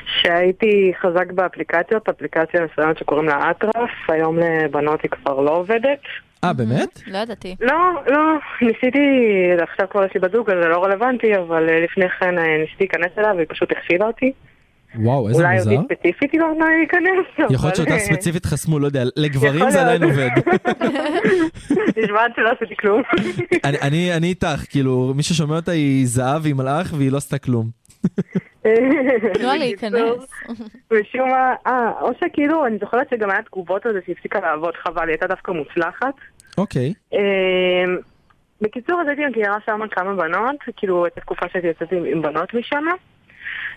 [0.06, 6.00] שהייתי חזק באפליקציות, אפליקציה מסוימת שקוראים לה אטרף, היום לבנות היא כבר לא עובדת.
[6.43, 7.02] אה, באמת?
[7.08, 7.56] לא ידעתי.
[7.62, 7.76] לא,
[8.08, 8.19] לא,
[8.62, 8.97] ניסיתי,
[9.62, 12.58] עכשיו כבר יש לי בת זוג, אז זה לא רלוונטי, אבל אה, לפני כן אה,
[12.58, 14.32] ניסיתי להיכנס אליה והיא פשוט הכסילה אותי.
[14.95, 15.71] וואו, איזה אולי מוזר.
[15.71, 19.82] אותי ספציפית היא לא נתנה להיכנס, יכול להיות שאותה ספציפית חסמו, לא יודע, לגברים זה
[19.82, 20.04] עדיין.
[20.04, 20.30] עובד.
[22.04, 23.01] נשמעת שלא עשיתי כלום.
[23.84, 27.69] אני- איתך, כאילו, מי ששומע אותה היא זהב, היא מלאך, והיא לא עשתה כלום.
[29.39, 30.27] לה להיכנס.
[30.93, 34.73] משום מה, אה, או שכאילו, אני זוכרת שגם היה תגובות על זה שהיא הפסיקה לעבוד,
[34.84, 36.13] חבל, היא הייתה דווקא מוצלחת.
[36.58, 36.93] אוקיי.
[37.13, 37.19] אה,
[38.62, 42.54] בקיצור, אז הייתי מכירה שם כמה בנות, כאילו, הייתה תקופה שהייתי יוצאת עם, עם בנות
[42.54, 42.84] משם.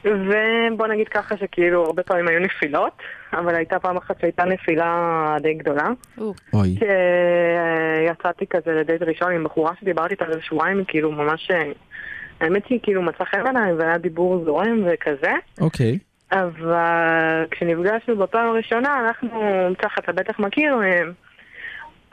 [0.04, 2.92] ובוא נגיד ככה שכאילו הרבה פעמים היו נפילות,
[3.32, 5.88] אבל הייתה פעם אחת שהייתה נפילה די גדולה.
[6.18, 6.76] או, אוי.
[6.78, 11.50] שיצאתי כזה לדייט ראשון עם בחורה שדיברתי איתה איזה שבועיים, היא כאילו ממש...
[11.50, 11.72] אה,
[12.40, 15.32] האמת שהיא כאילו מצאה חן בעיניי והיה דיבור זורם וכזה.
[15.60, 15.98] אוקיי.
[16.32, 19.30] אבל כשנפגשנו בפעם הראשונה, אנחנו,
[19.78, 20.80] ככה אתה בטח מכיר,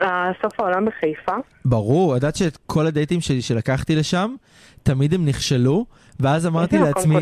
[0.02, 1.32] אה, סוף העולם בחיפה.
[1.64, 4.34] ברור, את יודעת שאת כל הדייטים שלי שלקחתי לשם,
[4.82, 5.86] תמיד הם נכשלו,
[6.22, 7.16] ואז אמרתי לעצמי.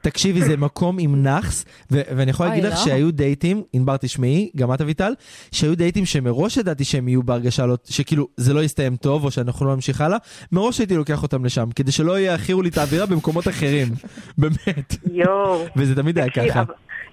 [0.00, 2.84] תקשיבי, זה מקום עם נאחס, ואני יכול להגיד לך לא.
[2.84, 5.12] שהיו דייטים, ענבר תשמעי, גם את אביטל,
[5.52, 9.66] שהיו דייטים שמראש ידעתי שהם יהיו בהרגשה לא, שכאילו זה לא יסתיים טוב, או שאנחנו
[9.66, 10.18] לא נמשיך הלאה,
[10.52, 13.88] מראש הייתי לוקח אותם לשם, כדי שלא יאכירו לי את האווירה במקומות אחרים,
[14.38, 14.96] באמת.
[15.12, 15.64] יואו.
[15.76, 16.62] וזה תמיד היה ככה.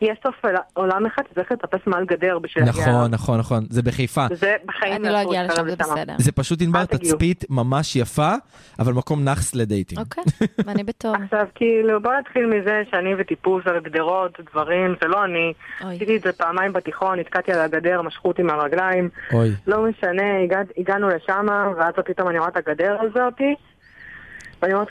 [0.01, 0.35] יש סוף
[0.73, 3.11] עולם אחד שצריך לטפס מעל גדר בשביל נכון.
[3.11, 4.25] נכון, נכון, זה בחיפה.
[4.33, 5.75] זה בחיים אני לא אסור אגיע לשם, זה.
[5.75, 6.13] בסדר.
[6.17, 6.85] זה פשוט ענבר.
[6.85, 8.33] תצפית ממש יפה,
[8.79, 9.97] אבל מקום נאחס לדייטים.
[9.97, 10.23] אוקיי,
[10.65, 11.15] ואני בתור.
[11.23, 15.53] עכשיו, כאילו, בוא נתחיל מזה שאני וטיפוס על גדרות, דברים, זה לא אני.
[15.83, 15.95] אוי.
[15.95, 19.09] עשיתי את זה פעמיים בתיכון, נתקעתי על הגדר, משכו אותי מהרגליים.
[19.33, 19.49] אוי.
[19.67, 21.45] לא משנה, הגע, הגענו לשם,
[21.77, 23.55] ואז פתאום אני רואה את הגדר הזאתי,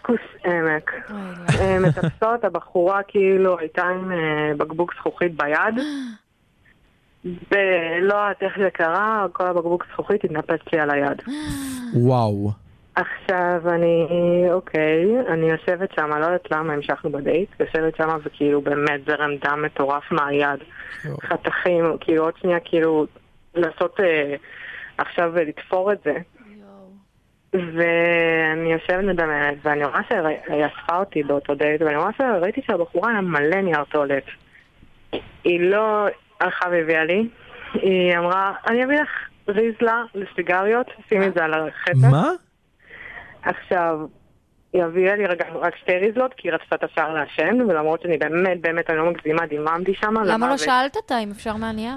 [0.02, 0.90] כוס עמק.
[1.10, 1.18] אוי,
[1.58, 1.64] לא.
[1.64, 5.84] אה, מטפסות, הבחורה כאילו הייתה עם אה, בקבוק זכוכית ביד.
[7.24, 11.22] ולא יודעת איך זה קרה, כל הבקבוק זכוכית התנפץ לי על היד.
[11.94, 12.50] וואו.
[12.94, 14.06] עכשיו אני,
[14.52, 19.62] אוקיי, אני יושבת שם, לא יודעת למה המשכנו בדייט, יושבת שם וכאילו באמת זרם דם
[19.62, 20.60] מטורף מהיד,
[21.22, 23.06] חתכים, כאילו עוד שנייה כאילו
[23.54, 24.34] לעשות, אה,
[24.98, 26.14] עכשיו אה, לתפור את זה.
[27.74, 33.20] ואני יושבת מדמיינת, ואני רואה שהיא אספה אותי באותו דייט, ואני רואה שראיתי שהבחורה היה
[33.20, 34.24] מלא נייר טואלט.
[35.44, 36.06] היא לא
[36.40, 37.28] הלכה והביאה לי,
[37.72, 39.08] היא אמרה, אני אביא לך
[39.48, 42.10] ריזלה לסיגריות, שימי את זה על החטא.
[42.10, 42.30] מה?
[43.42, 43.98] עכשיו,
[44.72, 48.18] היא הביאה לי רגע רק שתי ריזלות, כי היא רצתה את השאר לעשן, ולמרות שאני
[48.18, 50.14] באמת, באמת, אני לא מגזימה, דיממתי שם.
[50.24, 50.56] למה לא.
[50.56, 51.94] שאלת אותה אם אפשר מהנייר?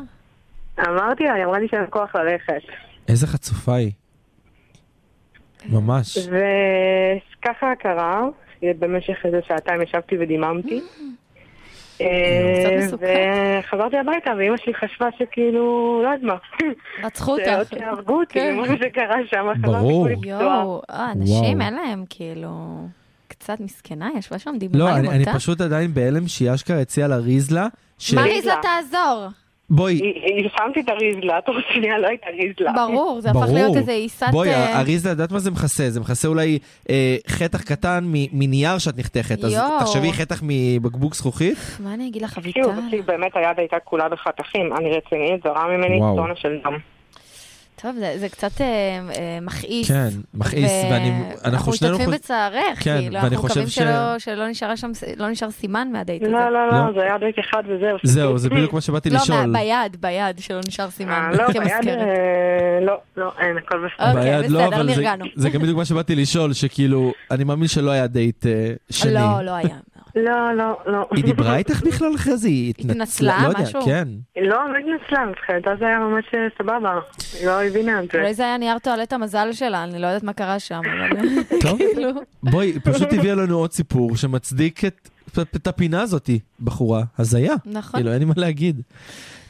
[0.79, 2.61] אמרתי לה, היא אמרה לי שאין כוח ללכת.
[3.07, 3.91] איזה חצופה היא.
[5.65, 6.17] ממש.
[6.17, 8.23] וככה קרה,
[8.61, 10.81] במשך איזה שעתיים ישבתי ודיממתי.
[12.01, 13.05] אה, מסוכן.
[13.59, 16.67] וחזרתי הביתה, ואימא שלי חשבה שכאילו, לא יודעת מה,
[17.03, 17.69] רצחו שעוד אותך.
[17.69, 18.55] שיהרגו אותי, כן.
[18.55, 19.77] מה שקרה שם, ברור.
[19.77, 20.41] חזרתי כולי פצועה.
[20.41, 21.61] יואו, אה, אנשים.
[21.61, 22.49] אין להם כאילו...
[23.27, 25.33] קצת מסכנה, ישבה שם לא, דיברה עם אני, אני אותה.
[25.33, 27.67] פשוט עדיין בהלם שהיא אשכרה הציעה לה ריזלה.
[28.15, 28.21] מה.
[28.21, 29.27] ריזלה תעזור?
[29.69, 32.71] בואי, היא- היא- שמתי את הריזלה, תוך שנייה לא הייתה ריזלה.
[32.73, 33.45] ברור, זה הפך.
[33.53, 34.27] להיות איזה עיסת...
[34.31, 35.89] בואי, אה, הריזלה, יודעת מה זה מכסה?
[35.89, 36.59] זה מכסה אולי
[36.89, 39.43] אה, חתך קטן מ- מנייר שאת נחתכת.
[39.43, 39.57] אז.
[39.79, 41.57] תחשבי חתך מבקבוק זכוכית.
[41.79, 42.61] מה אני אגיד לך, אביטל?
[42.61, 45.99] תקשיב, באמת היד הייתה כולה בחתכים, אני רצינית, זרה ממני.
[46.15, 46.73] טונה של דם.
[47.81, 49.87] טוב, זה, זה קצת אה, אה, מכעיס.
[49.87, 51.11] כן, מכעיס, ואני,
[51.45, 51.93] אנחנו שנינו...
[51.95, 55.87] משתתפים חוש- בצערך, כן, כאילו, אנחנו מקווים ש- שלא, שלא נשאר שם, לא נשאר סימן
[55.91, 56.31] מהדייט הזה.
[56.31, 56.85] לא, לא, לא?
[56.87, 57.97] לא, זה היה דייט אחד וזהו.
[58.03, 59.45] זהו, זה בדיוק מה שבאתי לא, לשאול.
[59.45, 61.87] מה- ביד, ביד, שלא נשאר סימן, אה, לא, ביד.
[61.87, 62.05] אה,
[62.81, 64.07] לא, לא, אין, הכל בסדר.
[64.09, 65.25] אוקיי, ביד לא, בסדר, אבל זה- נרגענו.
[65.35, 69.13] זה גם בדיוק מה שבאתי לשאול, שכאילו, אני מאמין שלא היה דייט אה, שני.
[69.13, 69.77] לא, לא היה.
[70.25, 71.07] לא, לא, לא.
[71.15, 72.47] היא דיברה איתך בכלל אחרי זה?
[72.47, 73.81] היא התנצלה, לא יודע, משהו?
[73.85, 74.07] כן.
[74.37, 76.99] לא, לא התנצלה, מבחינתה זה היה ממש אה, סבבה.
[77.39, 78.17] היא לא הבינה את זה.
[78.17, 81.27] אולי זה היה נייר טואלט המזל שלה, אני לא יודעת מה קרה שם, אבל...
[81.61, 82.09] טוב, כאילו,
[82.43, 84.81] בואי, פשוט הביאה לנו עוד סיפור שמצדיק
[85.55, 87.03] את הפינה הזאתי, בחורה.
[87.17, 87.53] הזיה.
[87.65, 87.99] נכון.
[87.99, 88.81] כאילו, אין לי מה להגיד.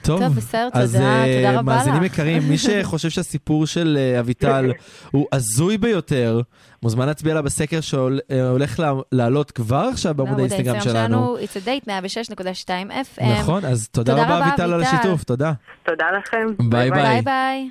[0.01, 2.13] טוב, טוב, בסדר, אז תודה, אה, תודה רבה מאזינים לך.
[2.13, 4.71] יקרים, מי שחושב שהסיפור של אה, אביטל
[5.11, 6.41] הוא הזוי ביותר,
[6.83, 8.81] מוזמן להצביע לה בסקר שהולך
[9.11, 11.37] לעלות כבר עכשיו בעמוד בעמוד האינסטגרם שלנו.
[11.37, 12.69] It's a date 106.2
[13.17, 13.23] FM.
[13.23, 14.83] נכון, אז תודה תודה רבה רבה, אביטל על.
[14.83, 15.51] השיתוף, תודה.
[15.83, 16.69] תודה לכם.
[16.69, 16.91] ביי,
[17.23, 17.69] ביי.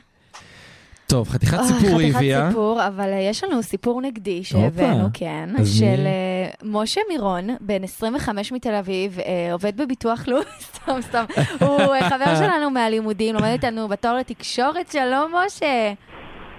[1.10, 2.48] טוב, חתיכת אוי, סיפור היא חתיכת הביאה.
[2.48, 5.08] סיפור, אבל אה, יש לנו סיפור נגדי שהבאנו.
[5.14, 5.84] כן, של?
[6.06, 10.44] אה, משה מירון, בן 25 מתל אביב, אה, עובד בביטוח לאומי,
[10.74, 11.24] סתם, סתם.
[11.60, 15.92] הוא אה, חבר שלנו מהלימודים, לומד איתנו בתואר לתקשורת, שלום משה.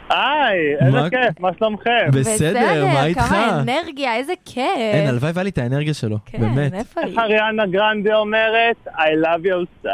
[0.09, 2.07] היי, איזה כיף, מה שלומכם?
[2.13, 3.21] בסדר, מה איתך?
[3.21, 4.63] כמה אנרגיה, איזה כיף.
[4.77, 6.73] אין, הלוואי והיה לי את האנרגיה שלו, כן, באמת.
[6.73, 7.09] איפה היא?
[7.09, 8.87] איך אריאנה גרנדה אומרת?
[8.87, 9.89] I love you so.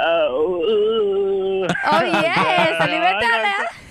[1.94, 3.85] אוי, יס, אני מתה עליה.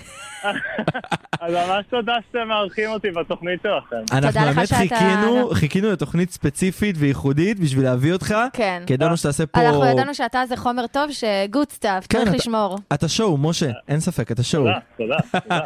[1.41, 3.95] אז ממש תודה שאתם מארחים אותי בתוכנית שלכם.
[4.17, 8.35] אנחנו באמת חיכינו, חיכינו לתוכנית ספציפית וייחודית בשביל להביא אותך.
[8.53, 8.83] כן.
[8.87, 9.61] כי ידענו שתעשה פה...
[9.61, 12.77] אנחנו ידענו שאתה זה חומר טוב, ש good stuff, כן, צריך אתה- לשמור.
[12.93, 14.63] אתה שווה, משה, אין ספק, אתה שואו.
[14.97, 15.59] תודה, תודה,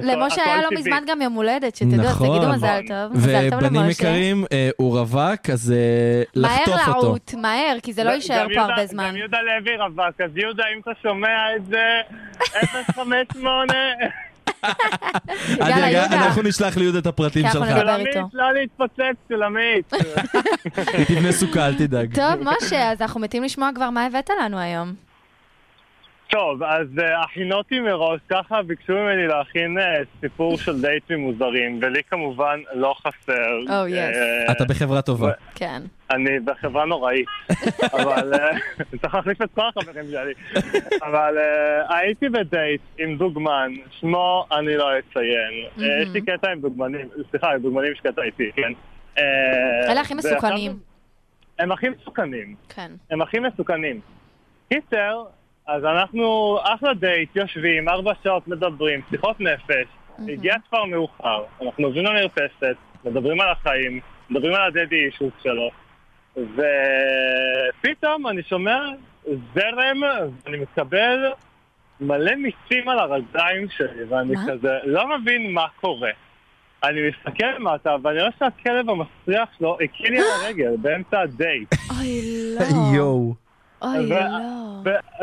[0.00, 0.68] למשה היה לא.
[0.72, 2.38] מזמן גם יום הולדת, שתדעו, אז נכון.
[2.38, 3.16] תגידו מזל טוב.
[3.16, 3.90] מזל טוב ובנים.
[3.90, 7.06] יקרים, אה, הוא רווק, אז אה, לחטוף מהר אותו.
[7.06, 9.08] לעוט, מהר, כי זה לא יישאר פה הרבה זמן.
[9.08, 12.00] גם יהודה לוי רווק, אז יהודה, אם אתה שומע את זה,
[12.94, 13.72] 058,
[14.62, 14.68] אל
[15.60, 16.26] יאללה, דאגה, יהודה.
[16.26, 17.76] אנחנו נשלח ליהודה את הפרטים כי אנחנו שלך.
[17.78, 18.20] נדבר איתו.
[18.32, 19.92] לא להתפוצץ, שולמית.
[20.92, 22.14] היא תבנה סוכה, אל תדאג.
[22.14, 25.03] טוב, משה, אז אנחנו מתים לשמוע כבר מה הבאת לנו היום.
[26.34, 32.02] טוב, אז אה, הכינותי מראש, ככה ביקשו ממני להכין אה, סיפור של דייטים מוזרים, ולי
[32.10, 33.58] כמובן לא חסר.
[33.66, 34.16] Oh, yes.
[34.48, 35.32] אה, אתה בחברה טובה.
[35.54, 35.82] כן.
[36.10, 37.26] אני בחברה נוראית,
[37.98, 38.32] אבל
[39.00, 40.34] צריך להחליף את כל החברים שלי.
[41.02, 41.38] אבל
[41.88, 45.52] הייתי בדייט עם דוגמן, שמו אני לא אציין.
[45.80, 48.72] אה, יש לי קטע עם דוגמנים, סליחה, עם דוגמנים יש קטע איתי, כן.
[49.88, 50.78] אלה הכי מסוכנים.
[51.58, 52.54] הם הכי מסוכנים.
[52.68, 52.92] כן.
[53.10, 54.00] הם הכי מסוכנים.
[54.68, 55.24] קיצר,
[55.66, 59.86] אז אנחנו אחלה דייט, יושבים, ארבע שעות מדברים, שיחות נפש,
[60.28, 64.00] הגיע כבר מאוחר, אנחנו עוברים למרפסת, מדברים על החיים,
[64.30, 65.70] מדברים על הדדי אישוס שלו,
[66.36, 68.78] ופתאום אני שומע
[69.24, 70.02] זרם,
[70.44, 71.32] ואני מקבל
[72.00, 74.46] מלא מיסים על הרגליים שלי, ואני מה?
[74.48, 76.10] כזה לא מבין מה קורה.
[76.84, 81.74] אני מסתכל למטה, ואני רואה שהכלב המסריח שלו הקיא לי על הרגל באמצע הדייט.
[81.90, 82.20] אוי,
[82.58, 82.96] לא.
[82.96, 83.43] יואו.
[83.84, 84.16] אוי, לא.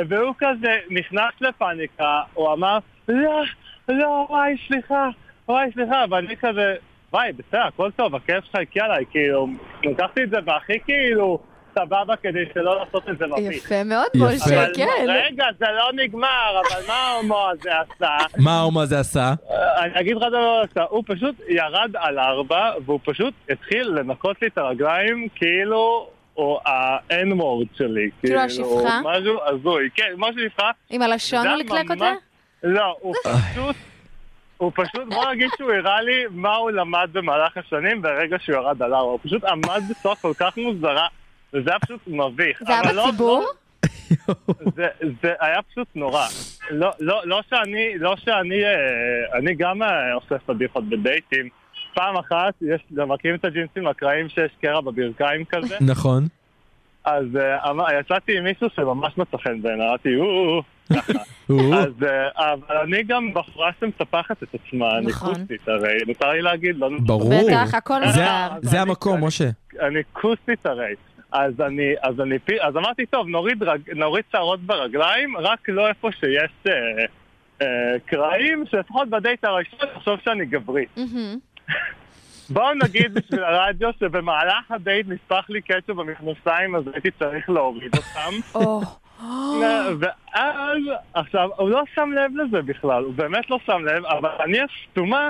[0.09, 3.43] והוא כזה נכנס לפאניקה, הוא אמר, לא,
[3.87, 5.09] לא, וואי, סליחה,
[5.47, 6.75] וואי, סליחה, ואני כזה,
[7.13, 9.47] וואי, בסדר, הכל טוב, הכאב שלך הקיא עליי, כאילו,
[9.83, 11.39] לקחתי את זה בהכי כאילו
[11.75, 13.65] סבבה כדי שלא לעשות את זה מביך.
[13.65, 14.07] יפה מאוד.
[14.15, 14.87] משה, כן.
[15.07, 18.17] רגע, זה לא נגמר, אבל מה ההומו הזה עשה?
[18.45, 19.33] מה ההומו הזה עשה?
[19.51, 24.41] אה, אני אגיד לך דבר אחד, הוא פשוט ירד על ארבע, והוא פשוט התחיל לנקות
[24.41, 28.09] לי את הרגליים כאילו הוא ה-N-word שלי.
[28.19, 29.01] כאילו השפחה?
[29.03, 30.71] משהו הזוי, כן, משהו שפחה.
[30.89, 32.11] עם הלשון הוא לקלק אותה?
[32.63, 33.75] לא, הוא פשוט,
[34.57, 38.81] הוא פשוט, בוא נגיד שהוא הראה לי מה הוא למד במהלך השנים ברגע שהוא ירד
[38.83, 39.11] על ארבע.
[39.11, 41.07] הוא פשוט עמד בצורה כל כך מוזרה,
[41.53, 42.63] וזה היה פשוט מביך.
[42.63, 43.45] זה היה לא- בציבור?
[44.75, 44.87] זה,
[45.23, 46.25] זה היה פשוט נורא.
[46.71, 51.49] לא, לא, לא שאני, לא שאני, אה, אני גם אה, עושה פדיחות בדייטים.
[51.93, 55.77] פעם אחת, יש, מכירים את הג'ינסים הקרעים שיש קרע בברכיים כזה?
[55.81, 56.23] נכון.
[57.05, 60.61] אז אה, אמר- יצאתי עם מישהו שממש מצא חן בעיניי, אמרתי, או,
[61.73, 65.29] אז, אה, אבל אני גם בחורה שמטפחת את עצמה, אני נכון.
[65.33, 67.33] כוסית, הרי מותר לי להגיד, לא ברור.
[67.47, 68.47] בטח, הכל זה- מותר.
[68.61, 69.49] זה המקום, משה.
[69.81, 70.93] אני כוסית הרי.
[71.31, 75.87] אז אני, אז אני, פי- אז אמרתי, טוב, נוריד, רג, נוריד שערות ברגליים, רק לא
[75.87, 76.71] איפה שיש אה,
[77.61, 77.67] אה,
[78.05, 80.85] קרעים, שלפחות בדייט הראשון תחשוב שאני גברי.
[82.49, 88.31] בואו נגיד בשביל הרדיו שבמהלך הדייט נשפך לי קטשופ במכנסיים, אז הייתי צריך להוריד אותם.
[88.55, 88.81] או,
[89.99, 90.77] ואז,
[91.13, 95.29] עכשיו, הוא לא שם לב לזה בכלל, הוא באמת לא שם לב, אבל אני הסתומה,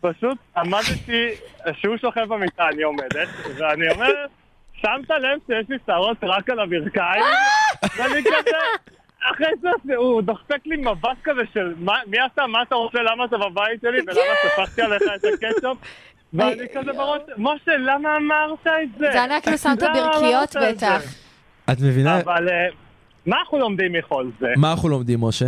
[0.00, 1.28] פשוט עמדתי,
[1.72, 4.12] שהוא שוכב במיטה, אני עומדת, ואני אומר,
[4.74, 7.24] שמת לב שיש לי שערות רק על הברכיים?
[7.96, 8.56] ואני כזה,
[9.34, 9.46] אחרי
[9.84, 13.36] זה הוא דופק לי מבט כזה של "מה- מי אתה, מה אתה רוצה, למה אתה
[13.38, 14.12] בבית שלי, ולמה.
[14.44, 15.78] שפכתי עליך את הקטשופ?
[16.32, 19.12] ואני כזה בראש, משה, למה אמרת את זה?
[19.12, 20.22] זה היה כאילו שמת למה ברכיות
[20.56, 21.02] אמרת את זה?" בטח.
[21.72, 22.20] את מבינה?
[22.20, 22.54] אבל אה,
[23.26, 24.46] מה אנחנו לומדים מכל זה?
[24.56, 25.46] מה אנחנו לומדים, משה?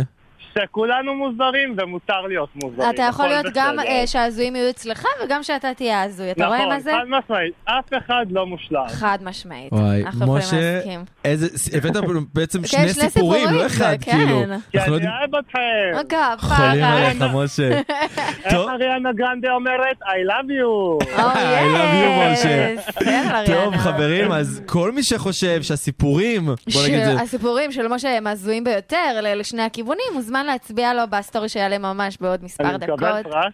[0.59, 2.89] שכולנו מוזרים ומותר להיות מוזרים.
[2.89, 3.87] אתה יכול להיות גם בסדר.
[3.91, 6.31] אה, שההזויים יהיו אצלך וגם שאתה תהיה הזוי.
[6.31, 6.91] אתה רואה מה זה?
[6.91, 8.87] נכון, חד משמעית, אף אחד לא מושלם.
[8.89, 9.73] חד משמעית.
[9.73, 11.03] וואי, אנחנו יכולים משה, להסכים.
[11.25, 11.47] איזה,
[11.77, 11.93] הבאת
[12.33, 14.11] בעצם כן, שני סיפורים, לא אחד, כן.
[14.11, 14.41] כאילו.
[14.71, 15.59] כי אנחנו לא אני יודעים- אוהב אתכם.
[15.99, 17.23] רגע, חולים עליך.
[17.33, 17.69] משה.
[18.45, 19.97] איך אריאנה גרנדה אומרת?
[20.03, 21.05] I love you.
[21.05, 22.75] Oh, I love you, משה.
[22.99, 23.75] כן, טוב.
[23.77, 28.63] חברים, אז כל מי שחושב שהסיפורים, בוא נגיד את זה, הסיפורים של משה הם הזויים
[28.63, 28.97] ביותר
[29.35, 33.33] לשני הכיוונים, מוזמן להצביע לו בסטורי שיעלה ממש בעוד מספר אני מקבל דקות.
[33.33, 33.53] פרס.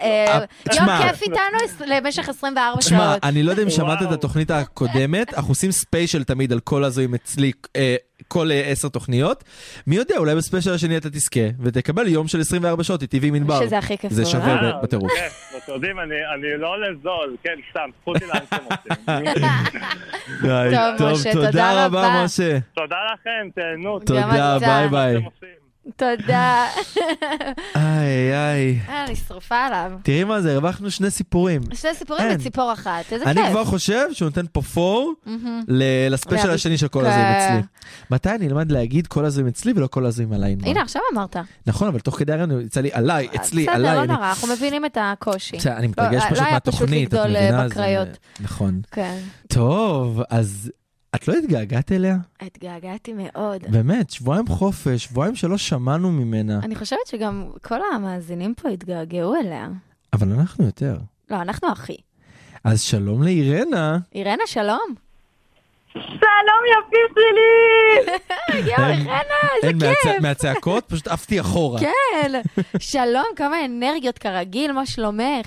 [0.00, 0.98] אה, אה, יום תשמע.
[1.02, 3.24] כיף איתנו למשך 24 תשמע, שעות.
[3.24, 4.12] אני לא יודע אם שמעת את.
[4.12, 7.96] התוכנית הקודמת, אנחנו עושים ספיישל תמיד על כל הזויים אצלי, אה,
[8.28, 9.44] כל אה, עשר תוכניות.
[9.86, 13.64] מי יודע, אולי בספיישל השני אתה תזכה, ותקבל יום של 24 שעות איתי ועם ענבר.
[13.66, 14.24] שזה הכי כיף זה.
[14.26, 15.12] שווה בטירוף.
[15.12, 18.92] כן, אתם יודעים, אני אני לא עולה זול, כן, סתם, קחו אותי לאן שאתם רוצים.
[20.98, 22.24] טוב, משה, תודה תודה רבה, רבה.
[22.24, 22.58] משה.
[22.74, 23.98] תודה לכם, תהנו.
[23.98, 24.58] תודה.
[24.60, 25.22] ביי ביי.
[25.96, 26.66] תודה.
[27.76, 28.78] איי, איי.
[28.88, 29.92] אה, אני שרופה עליו.
[30.02, 31.62] תראי מה זה, הרווחנו שני סיפורים.
[31.74, 32.38] שני סיפורים אין.
[32.38, 33.50] בציפור אחת, איזה אני כיף.
[33.50, 35.12] כבר חושב שהוא נותן פה פור
[36.10, 37.06] לספיישל השני של כל כן.
[37.06, 37.62] הזויים אצלי.
[38.10, 40.56] מתי אני אלמד להגיד כל הזויים אצלי ולא כל הזויים עליי?
[40.62, 41.36] הנה, עכשיו אמרת.
[41.66, 43.94] נכון, אבל תוך כדי הרעיון יצא לי עליי, אצלי, בסדר, עליי.
[43.96, 45.56] לא אני- נורא, אנחנו מבינים את הקושי.
[45.56, 47.68] בסדר, אני לא, מתרגש לא פשוט היה פשוט מהתוכנית, את לגדול, אה, מבינה?
[47.68, 48.08] זה- בקריות.
[48.40, 48.80] נכון.
[48.92, 49.18] כן.
[49.48, 50.70] טוב, אז
[51.14, 52.16] את לא התגעגעת אליה?
[52.40, 53.62] התגעגעתי מאוד.
[53.68, 56.60] באמת, שבועיים חופש, שבועיים שלא שמענו ממנה.
[56.62, 59.68] אני חושבת שגם כל המאזינים פה התגעגעו אליה.
[60.12, 60.96] אבל אנחנו יותר.
[61.30, 61.96] לא, אנחנו אחי.
[62.64, 63.98] אז שלום לאירנה.
[64.14, 64.94] אירנה, שלום.
[65.92, 68.12] שלום יפים שלי!
[68.70, 69.22] יואו, אירנה,
[69.62, 70.20] איזה כיף.
[70.22, 71.80] מהצעקות פשוט עפתי אחורה.
[71.80, 72.40] כן.
[72.78, 75.46] שלום, כמה אנרגיות כרגיל, מה שלומך?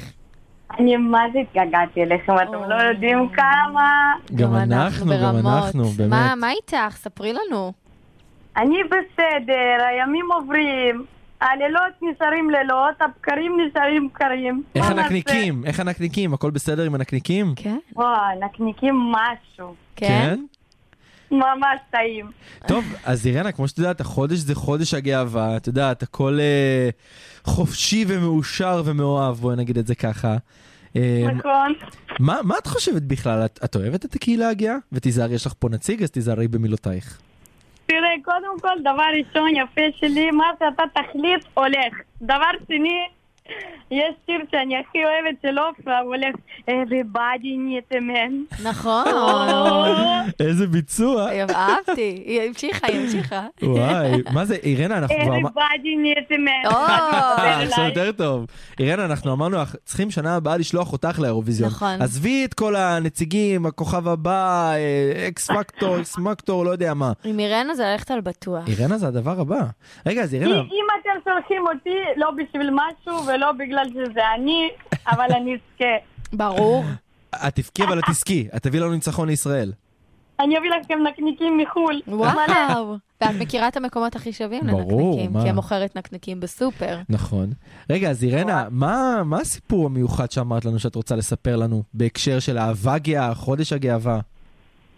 [0.80, 4.14] אני מה זה התגעגעתי אליכם, אתם לא יודעים כמה.
[4.36, 5.36] גם אנחנו, גם.
[5.48, 6.38] אנחנו, מה- באמת.
[6.38, 6.96] מה איתך?
[6.96, 7.74] ספרי לנו.
[8.58, 11.06] אני בסדר, הימים עוברים,
[11.42, 14.64] הלילות נשארים לילות, הבקרים נשארים בקרים.
[14.76, 14.90] איך?
[14.90, 15.66] הנקניקים?
[15.66, 16.34] איך הנקניקים?
[16.34, 17.54] הכל בסדר עם הנקניקים?
[17.56, 17.78] כן.
[17.96, 19.76] וואי, נקניקים משהו.
[19.96, 20.40] כן?
[21.32, 22.32] ממש טעים.
[22.68, 26.90] טוב, אז אירנה, כמו שאת יודעת, החודש זה חודש הגאווה, את יודעת, הכל אה,
[27.44, 30.36] חופשי ומאושר ומאוהב, בואי נגיד את זה ככה.
[30.96, 31.74] אה, נכון.
[32.20, 33.46] מה, מה את חושבת בכלל?
[33.46, 34.76] את, את אוהבת את הקהילה הגאה?
[34.92, 37.20] ותיזהרי, יש לך פה נציג, אז תיזהרי במילותייך.
[37.86, 41.94] תראה, קודם כל, דבר ראשון יפה שלי, מה שאתה תחליט, הולך.
[42.22, 43.08] דבר שני,
[43.92, 46.36] יש שיר שאני הכי אוהבת של עופרה, הוא הולך,
[46.70, 48.64] everybody needs a man.
[48.64, 49.06] נכון.
[50.40, 51.30] איזה ביצוע.
[51.50, 52.24] אהבתי.
[52.26, 53.48] היא המשיכה, היא המשיכה.
[53.64, 55.36] וואי, מה זה, אירנה, אנחנו כבר...
[55.38, 56.76] everybody needs a man.
[56.76, 58.46] אה, עכשיו יותר טוב.
[58.80, 61.70] אירנה, אנחנו אמרנו לך, צריכים שנה הבאה לשלוח אותך לאירוויזיון.
[61.70, 62.02] נכון.
[62.02, 64.72] עזבי את כל הנציגים, הכוכב הבא,
[65.28, 67.12] אקס פקטור, אקס מקטור, לא יודע מה.
[67.24, 68.68] עם אירנה זה ללכת על בטוח.
[68.68, 69.62] אירנה זה הדבר הבא.
[70.06, 74.70] רגע, אז אירנה, אם אתם שולחים אותי, לא בשביל משהו ולא בגלל שזה אני,
[75.08, 75.96] אבל אני אזכה.
[76.34, 76.84] ברור.
[77.48, 79.72] את תבכי אבל את תזכי, את תביא לנו ניצחון לישראל.
[80.40, 82.02] אני אביא לכם נקניקים מחו"ל.
[82.08, 82.96] וואו.
[83.22, 85.44] ואת מכירה את המקומות הכי שווים ברור, לנקניקים, מה?
[85.44, 86.98] כי הם מוכרת נקניקים בסופר.
[87.10, 87.50] נכון.
[87.90, 92.58] רגע, אז אירנה, מה מה הסיפור המיוחד שאמרת לנו שאת רוצה לספר לנו בהקשר של
[92.58, 94.20] אהבה גאה, חודש הגאווה?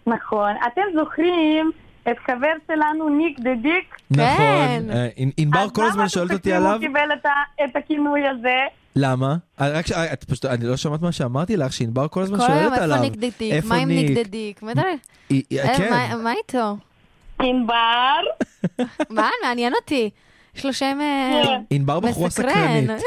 [0.06, 0.50] נכון.
[0.66, 1.70] אתם זוכרים
[2.10, 3.96] את חבר שלנו ניק דה דיק?
[4.10, 4.90] נכון.
[4.90, 7.30] אה, ענ- ענבר אז כל הזמן שואלת אותי עליו, למה אתם חושבים הוא קיבל
[7.64, 8.56] את הכינוי הזה?
[8.96, 9.36] למה?
[9.60, 9.92] אה, רק ש...
[9.92, 12.78] אה, את פשוט, אני לא שמעת מה שאמרתי לך, שענבר כל הזמן כל היום שואלת
[12.82, 12.96] עליו.
[12.96, 13.52] איפה ניק דדיק?
[13.52, 14.18] איפה מה עם ניק ניק?
[14.26, 14.62] דדיק?
[14.62, 14.82] מה אתה-
[15.30, 15.90] היא- היא- אה, כן.
[15.90, 16.76] מה- מה איתו?
[17.42, 18.20] ענבר,
[19.10, 19.28] מה?
[19.44, 20.10] מעניין אותי.
[20.56, 21.60] יש לו שם אה, כן.
[21.70, 22.30] ענבר בחורה.
[22.30, 22.90] סקרנית.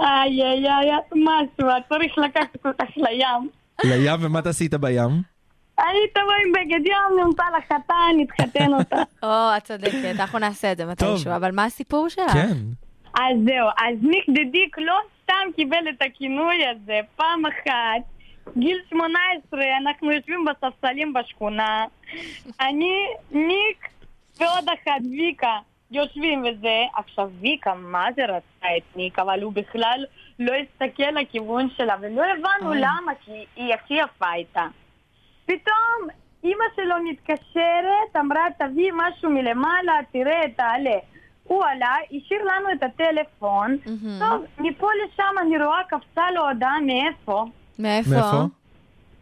[0.00, 3.48] איי איי איי, משהו, את צריך לקחת אותך לים.
[3.84, 5.31] לים, ומה תעשי איתה בים?
[5.78, 9.02] אני תבוא עם בגד ים, נמצא לך חתן, נתחתן אותה.
[9.22, 11.36] או, את צודקת, אנחנו נעשה את זה מתישהו.
[11.36, 12.32] אבל מה הסיפור שלך?
[12.32, 12.56] כן.
[13.14, 18.02] אז זהו, אז ניק דה דיק לא סתם קיבל את הכינוי הזה, פעם אחת,
[18.56, 21.84] גיל 18, אנחנו יושבים בספסלים בשכונה,
[22.60, 22.94] אני,
[23.30, 23.88] ניק
[24.40, 25.58] ועוד אחת, ויקה,
[25.90, 26.82] יושבים וזה.
[26.96, 30.04] עכשיו, ויקה, מה זה רצה את ניק, אבל הוא בכלל
[30.38, 32.78] לא הסתכל לכיוון שלה, ולא הבנו אוי.
[32.80, 34.66] למה, כי היא הכי יפה הייתה.
[35.46, 36.08] פתאום
[36.44, 40.98] אימא שלו מתקשרת, אמרה, תביא משהו מלמעלה, תראה, תעלה.
[41.44, 43.76] הוא עלה, השאיר לנו את הטלפון.
[43.86, 44.18] מהמם.
[44.18, 47.44] טוב, מפה לשם אני רואה קפצה לו הודעה מאיפה.
[47.78, 48.10] מאיפה?
[48.10, 48.44] מאיפה?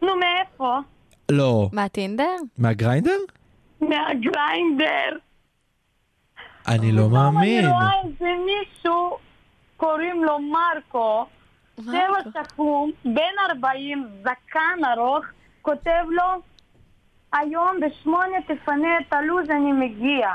[0.02, 0.78] נו, מאיפה?
[1.30, 1.68] לא.
[1.72, 2.36] מהטינדר?
[2.58, 3.18] מהגריינדר?
[3.80, 5.18] מהגריינדר.
[6.68, 7.64] אני לא מאמין.
[7.64, 9.18] אני רואה איזה מישהו,
[9.76, 11.26] קוראים לו מרקו,
[11.76, 15.24] צבע שחום, בן 40, זקן ארוך,
[15.62, 16.42] כותב לו,
[17.32, 20.28] היום בשמונה תפנה את הלו"ז, אני מגיע.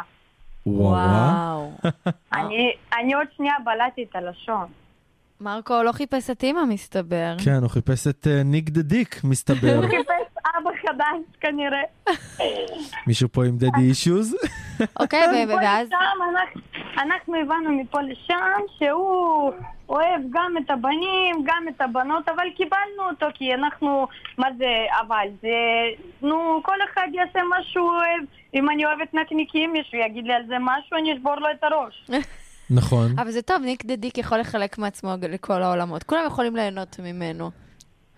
[0.66, 1.72] וואו.
[2.34, 4.66] אני, אני עוד שנייה בלעתי את הלשון.
[5.42, 7.36] מרקו לא חיפש את אימא, מסתבר.
[7.46, 9.76] כן, הוא חיפש את אה, ניק דה דיק, מסתבר.
[9.76, 10.15] הוא חיפש
[10.88, 11.82] חדש כנראה.
[13.08, 14.36] מישהו פה עם דדי אישוז?
[15.00, 15.90] אוקיי, ואז...
[16.98, 19.52] אנחנו הבנו מפה לשם שהוא
[19.90, 24.08] אוהב גם את הבנים, גם את הבנות, אבל קיבלנו אותו כי אנחנו,
[24.38, 25.50] מה זה, אבל זה,
[26.22, 28.24] נו, כל אחד יעשה מה שהוא אוהב.
[28.54, 32.10] אם אני אוהבת נקניקים, מישהו יגיד לי על זה משהו, אני אשבור לו את הראש.
[32.70, 33.20] נכון.
[33.20, 36.04] אבל זה טוב, ניק דה דיק יכול לחלק מעצמו לכל העולמות.
[36.04, 37.52] כולם יכולים ליהנות ממנו.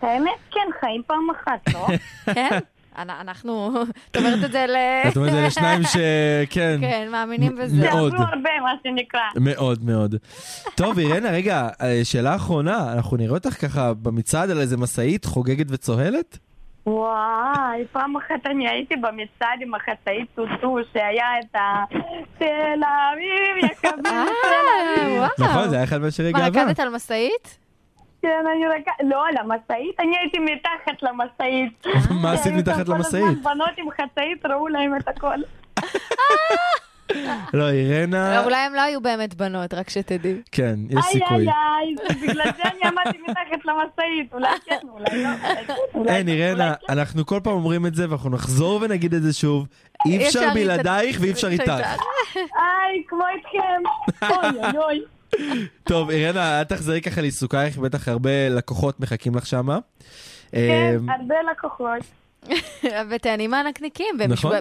[0.02, 1.88] האמת, כן, חיים פעם אחת, לא?
[2.36, 2.50] כן?
[2.98, 3.72] אנ- אנחנו...
[4.12, 4.76] את אומרת את זה ל...
[5.12, 7.76] את אומרת, אלה שניים שכן, כן, מאמינים בזה.
[7.90, 8.12] מאוד.
[8.12, 9.22] שעברו הרבה, מה שנקרא.
[9.42, 10.16] מאוד מאוד.
[10.76, 15.66] טוב, אירנה, רגע, אה, שאלה אחרונה, אנחנו נראה אותך ככה במצעד על איזה משאית חוגגת
[15.70, 16.38] וצוהלת?
[16.88, 21.84] וואי, פעם אחת אני הייתי במצעד עם החצאית טוטו, שהיה את ה...
[22.38, 22.46] תל
[22.84, 25.24] אביב, יקבים אה, תל אביב.
[25.40, 26.64] נכון, זה היה אחד מהשירי מה, גאווה.
[26.64, 27.58] רקדת על משאית?
[28.28, 28.96] כן, אני רק...
[29.04, 31.86] לא, על המשאית, אני הייתי מתחת למשאית.
[32.22, 33.44] מה עשית מתחת למשאית?
[33.44, 35.38] בנות עם חצאית ראו להם את הכל.
[37.54, 40.42] לא, אירנה, אולי הם לא היו באמת בנות, רק שתדעי.
[40.52, 41.38] כן, יש איי סיכוי.
[41.38, 44.34] איי איי, זה בגלל זה אני עמדתי מתחת למשאית.
[44.34, 45.30] אולי כן, אולי לא.
[45.96, 46.94] אין, כן, אירנה, כן.
[46.94, 49.68] אנחנו כל פעם אומרים את זה ואנחנו נחזור ונגיד את זה שוב.
[50.06, 51.70] אי אפשר אפשר בלעדייך ואי אפשר איתך.
[52.36, 53.82] איי, כמו איתכם.
[54.32, 55.17] אוי אוי אוי.
[55.84, 59.80] טוב, אירנה, אל תחזרי ככה לעיסוקייך, בטח הרבה לקוחות מחכים לך שמה.
[60.52, 62.04] כן, אמ, הרבה לקוחות.
[63.10, 64.52] ותהני מהנקניקים, נכון.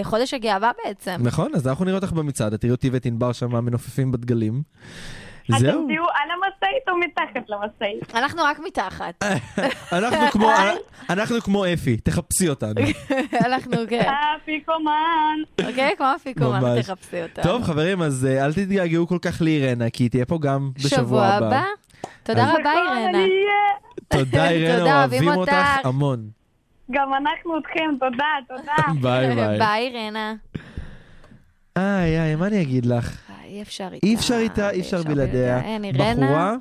[0.00, 1.16] מחודש הגאווה בעצם.
[1.20, 4.62] נכון, אז אנחנו נראה אותך במצעד, את תראי אותי ואת ענבר שם מנופפים בדגלים.
[5.44, 8.14] אתם זהו, תהיו על המשאית או מתחת למשאית?
[8.16, 9.24] אנחנו רק מתחת.
[9.98, 10.50] אנחנו כמו-
[11.10, 12.74] אנחנו כמו אפי, תחפשי אותנו.
[13.46, 14.10] אנחנו, כן.
[14.42, 15.36] אפיקומן.
[15.68, 15.94] אוקיי?
[15.96, 16.80] כמו אפיקומן.
[16.82, 17.44] תחפשי אותנו.
[17.44, 21.24] טוב, חברים, אז אה, אל תתגעגעו כל כך לאירנה, כי היא תהיה פה גם בשבוע
[21.26, 21.62] הבא.
[22.22, 23.18] תודה רבה, אירנה.
[24.08, 25.52] תודה, אירנה, תודה, אוהבים אותך.
[25.84, 26.28] המון.
[26.90, 29.00] גם אנחנו אתכם, תודה, תודה.
[29.02, 29.58] ביי ביי.
[29.58, 30.34] ביי, אירנה.
[31.76, 33.29] איי, איי, מה אני אגיד לך?
[33.50, 34.06] אי אפשר איתה.
[34.06, 35.60] אי אפשר איתה, אי אפשר בלעדיה.
[35.64, 36.14] אין, אירנה.
[36.14, 36.54] בחורה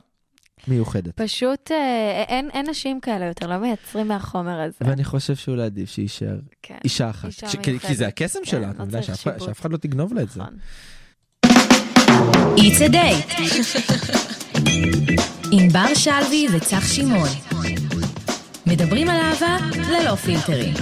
[0.67, 1.21] מיוחדת.
[1.21, 4.75] פשוט אה, אין, אין נשים כאלה יותר, לא מייצרים מהחומר הזה.
[4.81, 6.77] ואני חושב שאולי עדיף שיישאר כן.
[6.83, 7.25] אישה אחת.
[7.25, 7.97] אישה ש- כי- כי מיוחדת.
[7.97, 9.01] זה הקסם כן, שלה, את לא מבינה?
[9.03, 10.41] צריך שאף אחד- לא תגנוב לה את זה.
[10.41, 10.57] נכון.
[12.55, 13.41] It's a date.
[15.51, 17.29] ענבר שלוי וצח שמעון.
[18.65, 19.57] מדברים על אהבה
[19.89, 20.73] ללא פילטרים.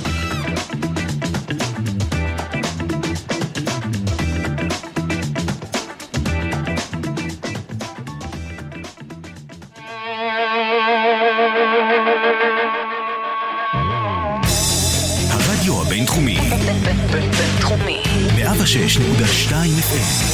[18.78, 18.80] 106.2
[19.82, 20.32] FM,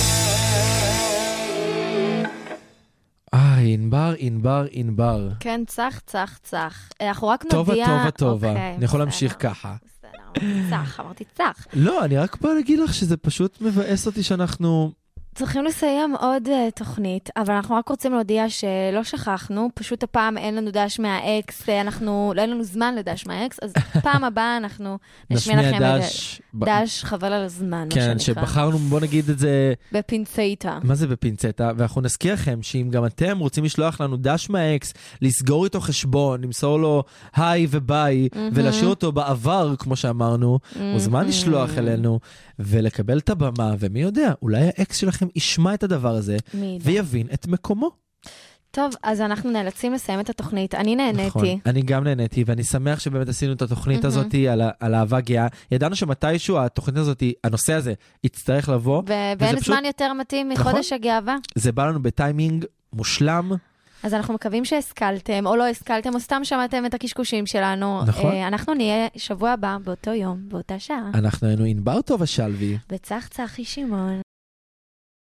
[3.34, 5.30] איי, ענבר, ענבר, ענבר.
[5.39, 6.89] כן, צח, צח, צח.
[7.02, 7.86] אה, אנחנו רק טובה, נודיע...
[7.86, 8.50] טובה, טובה.
[8.50, 9.76] אוקיי, אני יכול בסדר, להמשיך ככה.
[9.86, 11.68] בסדר, אמרתי צח, אמרתי צח.
[11.74, 14.91] לא, אני רק בא להגיד לך שזה פשוט מבאס אותי שאנחנו...
[15.36, 20.55] צריכים לסיים עוד uh, תוכנית, אבל אנחנו רק רוצים להודיע שלא שכחנו, פשוט הפעם אין
[20.55, 23.73] לנו דש מהאקס, אה, אנחנו, לא אין לנו זמן לדש מהאקס, אז
[24.03, 24.97] פעם הבאה אנחנו
[25.29, 26.41] נשמיע לכם את דש.
[26.53, 28.43] ב- דש חבל על הזמן, מה כן, שנקרא.
[28.43, 30.79] שבחרנו, בוא נגיד את זה, בפינצטה.
[30.84, 31.71] מה זה בפינצטה?
[31.77, 36.79] ואנחנו נזכיר לכם שאם גם אתם רוצים לשלוח לנו דש מהאקס, לסגור איתו חשבון, למסור
[36.79, 37.03] לו
[37.36, 42.19] היי וביי, ולהשאיר אותו בעבר, כמו שאמרנו, מוזמן לשלוח אלינו
[42.59, 46.38] ולקבל את הבמה, ומי יודע, אולי האקס שלכם ישמע את הדבר הזה.
[46.82, 47.91] ויבין את מקומו.
[48.71, 50.76] טוב, אז אנחנו נאלצים לסיים את התוכנית.
[50.76, 51.28] אני נהניתי.
[51.28, 55.47] נכון, אני גם נהניתי, ואני שמח שבאמת עשינו את התוכנית הזאת על, על אהבה גאה.
[55.71, 57.93] ידענו שמתישהו התוכנית הזאת, הנושא הזה,
[58.24, 59.03] יצטרך לבוא.
[59.07, 60.67] ואין פשוט- זמן יותר מתאים נכון.
[60.71, 61.36] מחודש הגאווה.
[61.55, 63.51] זה בא לנו בטיימינג מושלם.
[64.03, 68.01] אז אנחנו מקווים שהשכלתם, או לא השכלתם, או סתם שמעתם את הקשקושים שלנו.
[68.05, 68.32] נכון.
[68.32, 71.09] אה, אנחנו נהיה שבוע הבא, באותו יום, באותה שעה.
[71.13, 72.78] אנחנו היינו ענבר טובה שלוי.
[72.91, 74.22] וצח צחי שמעון.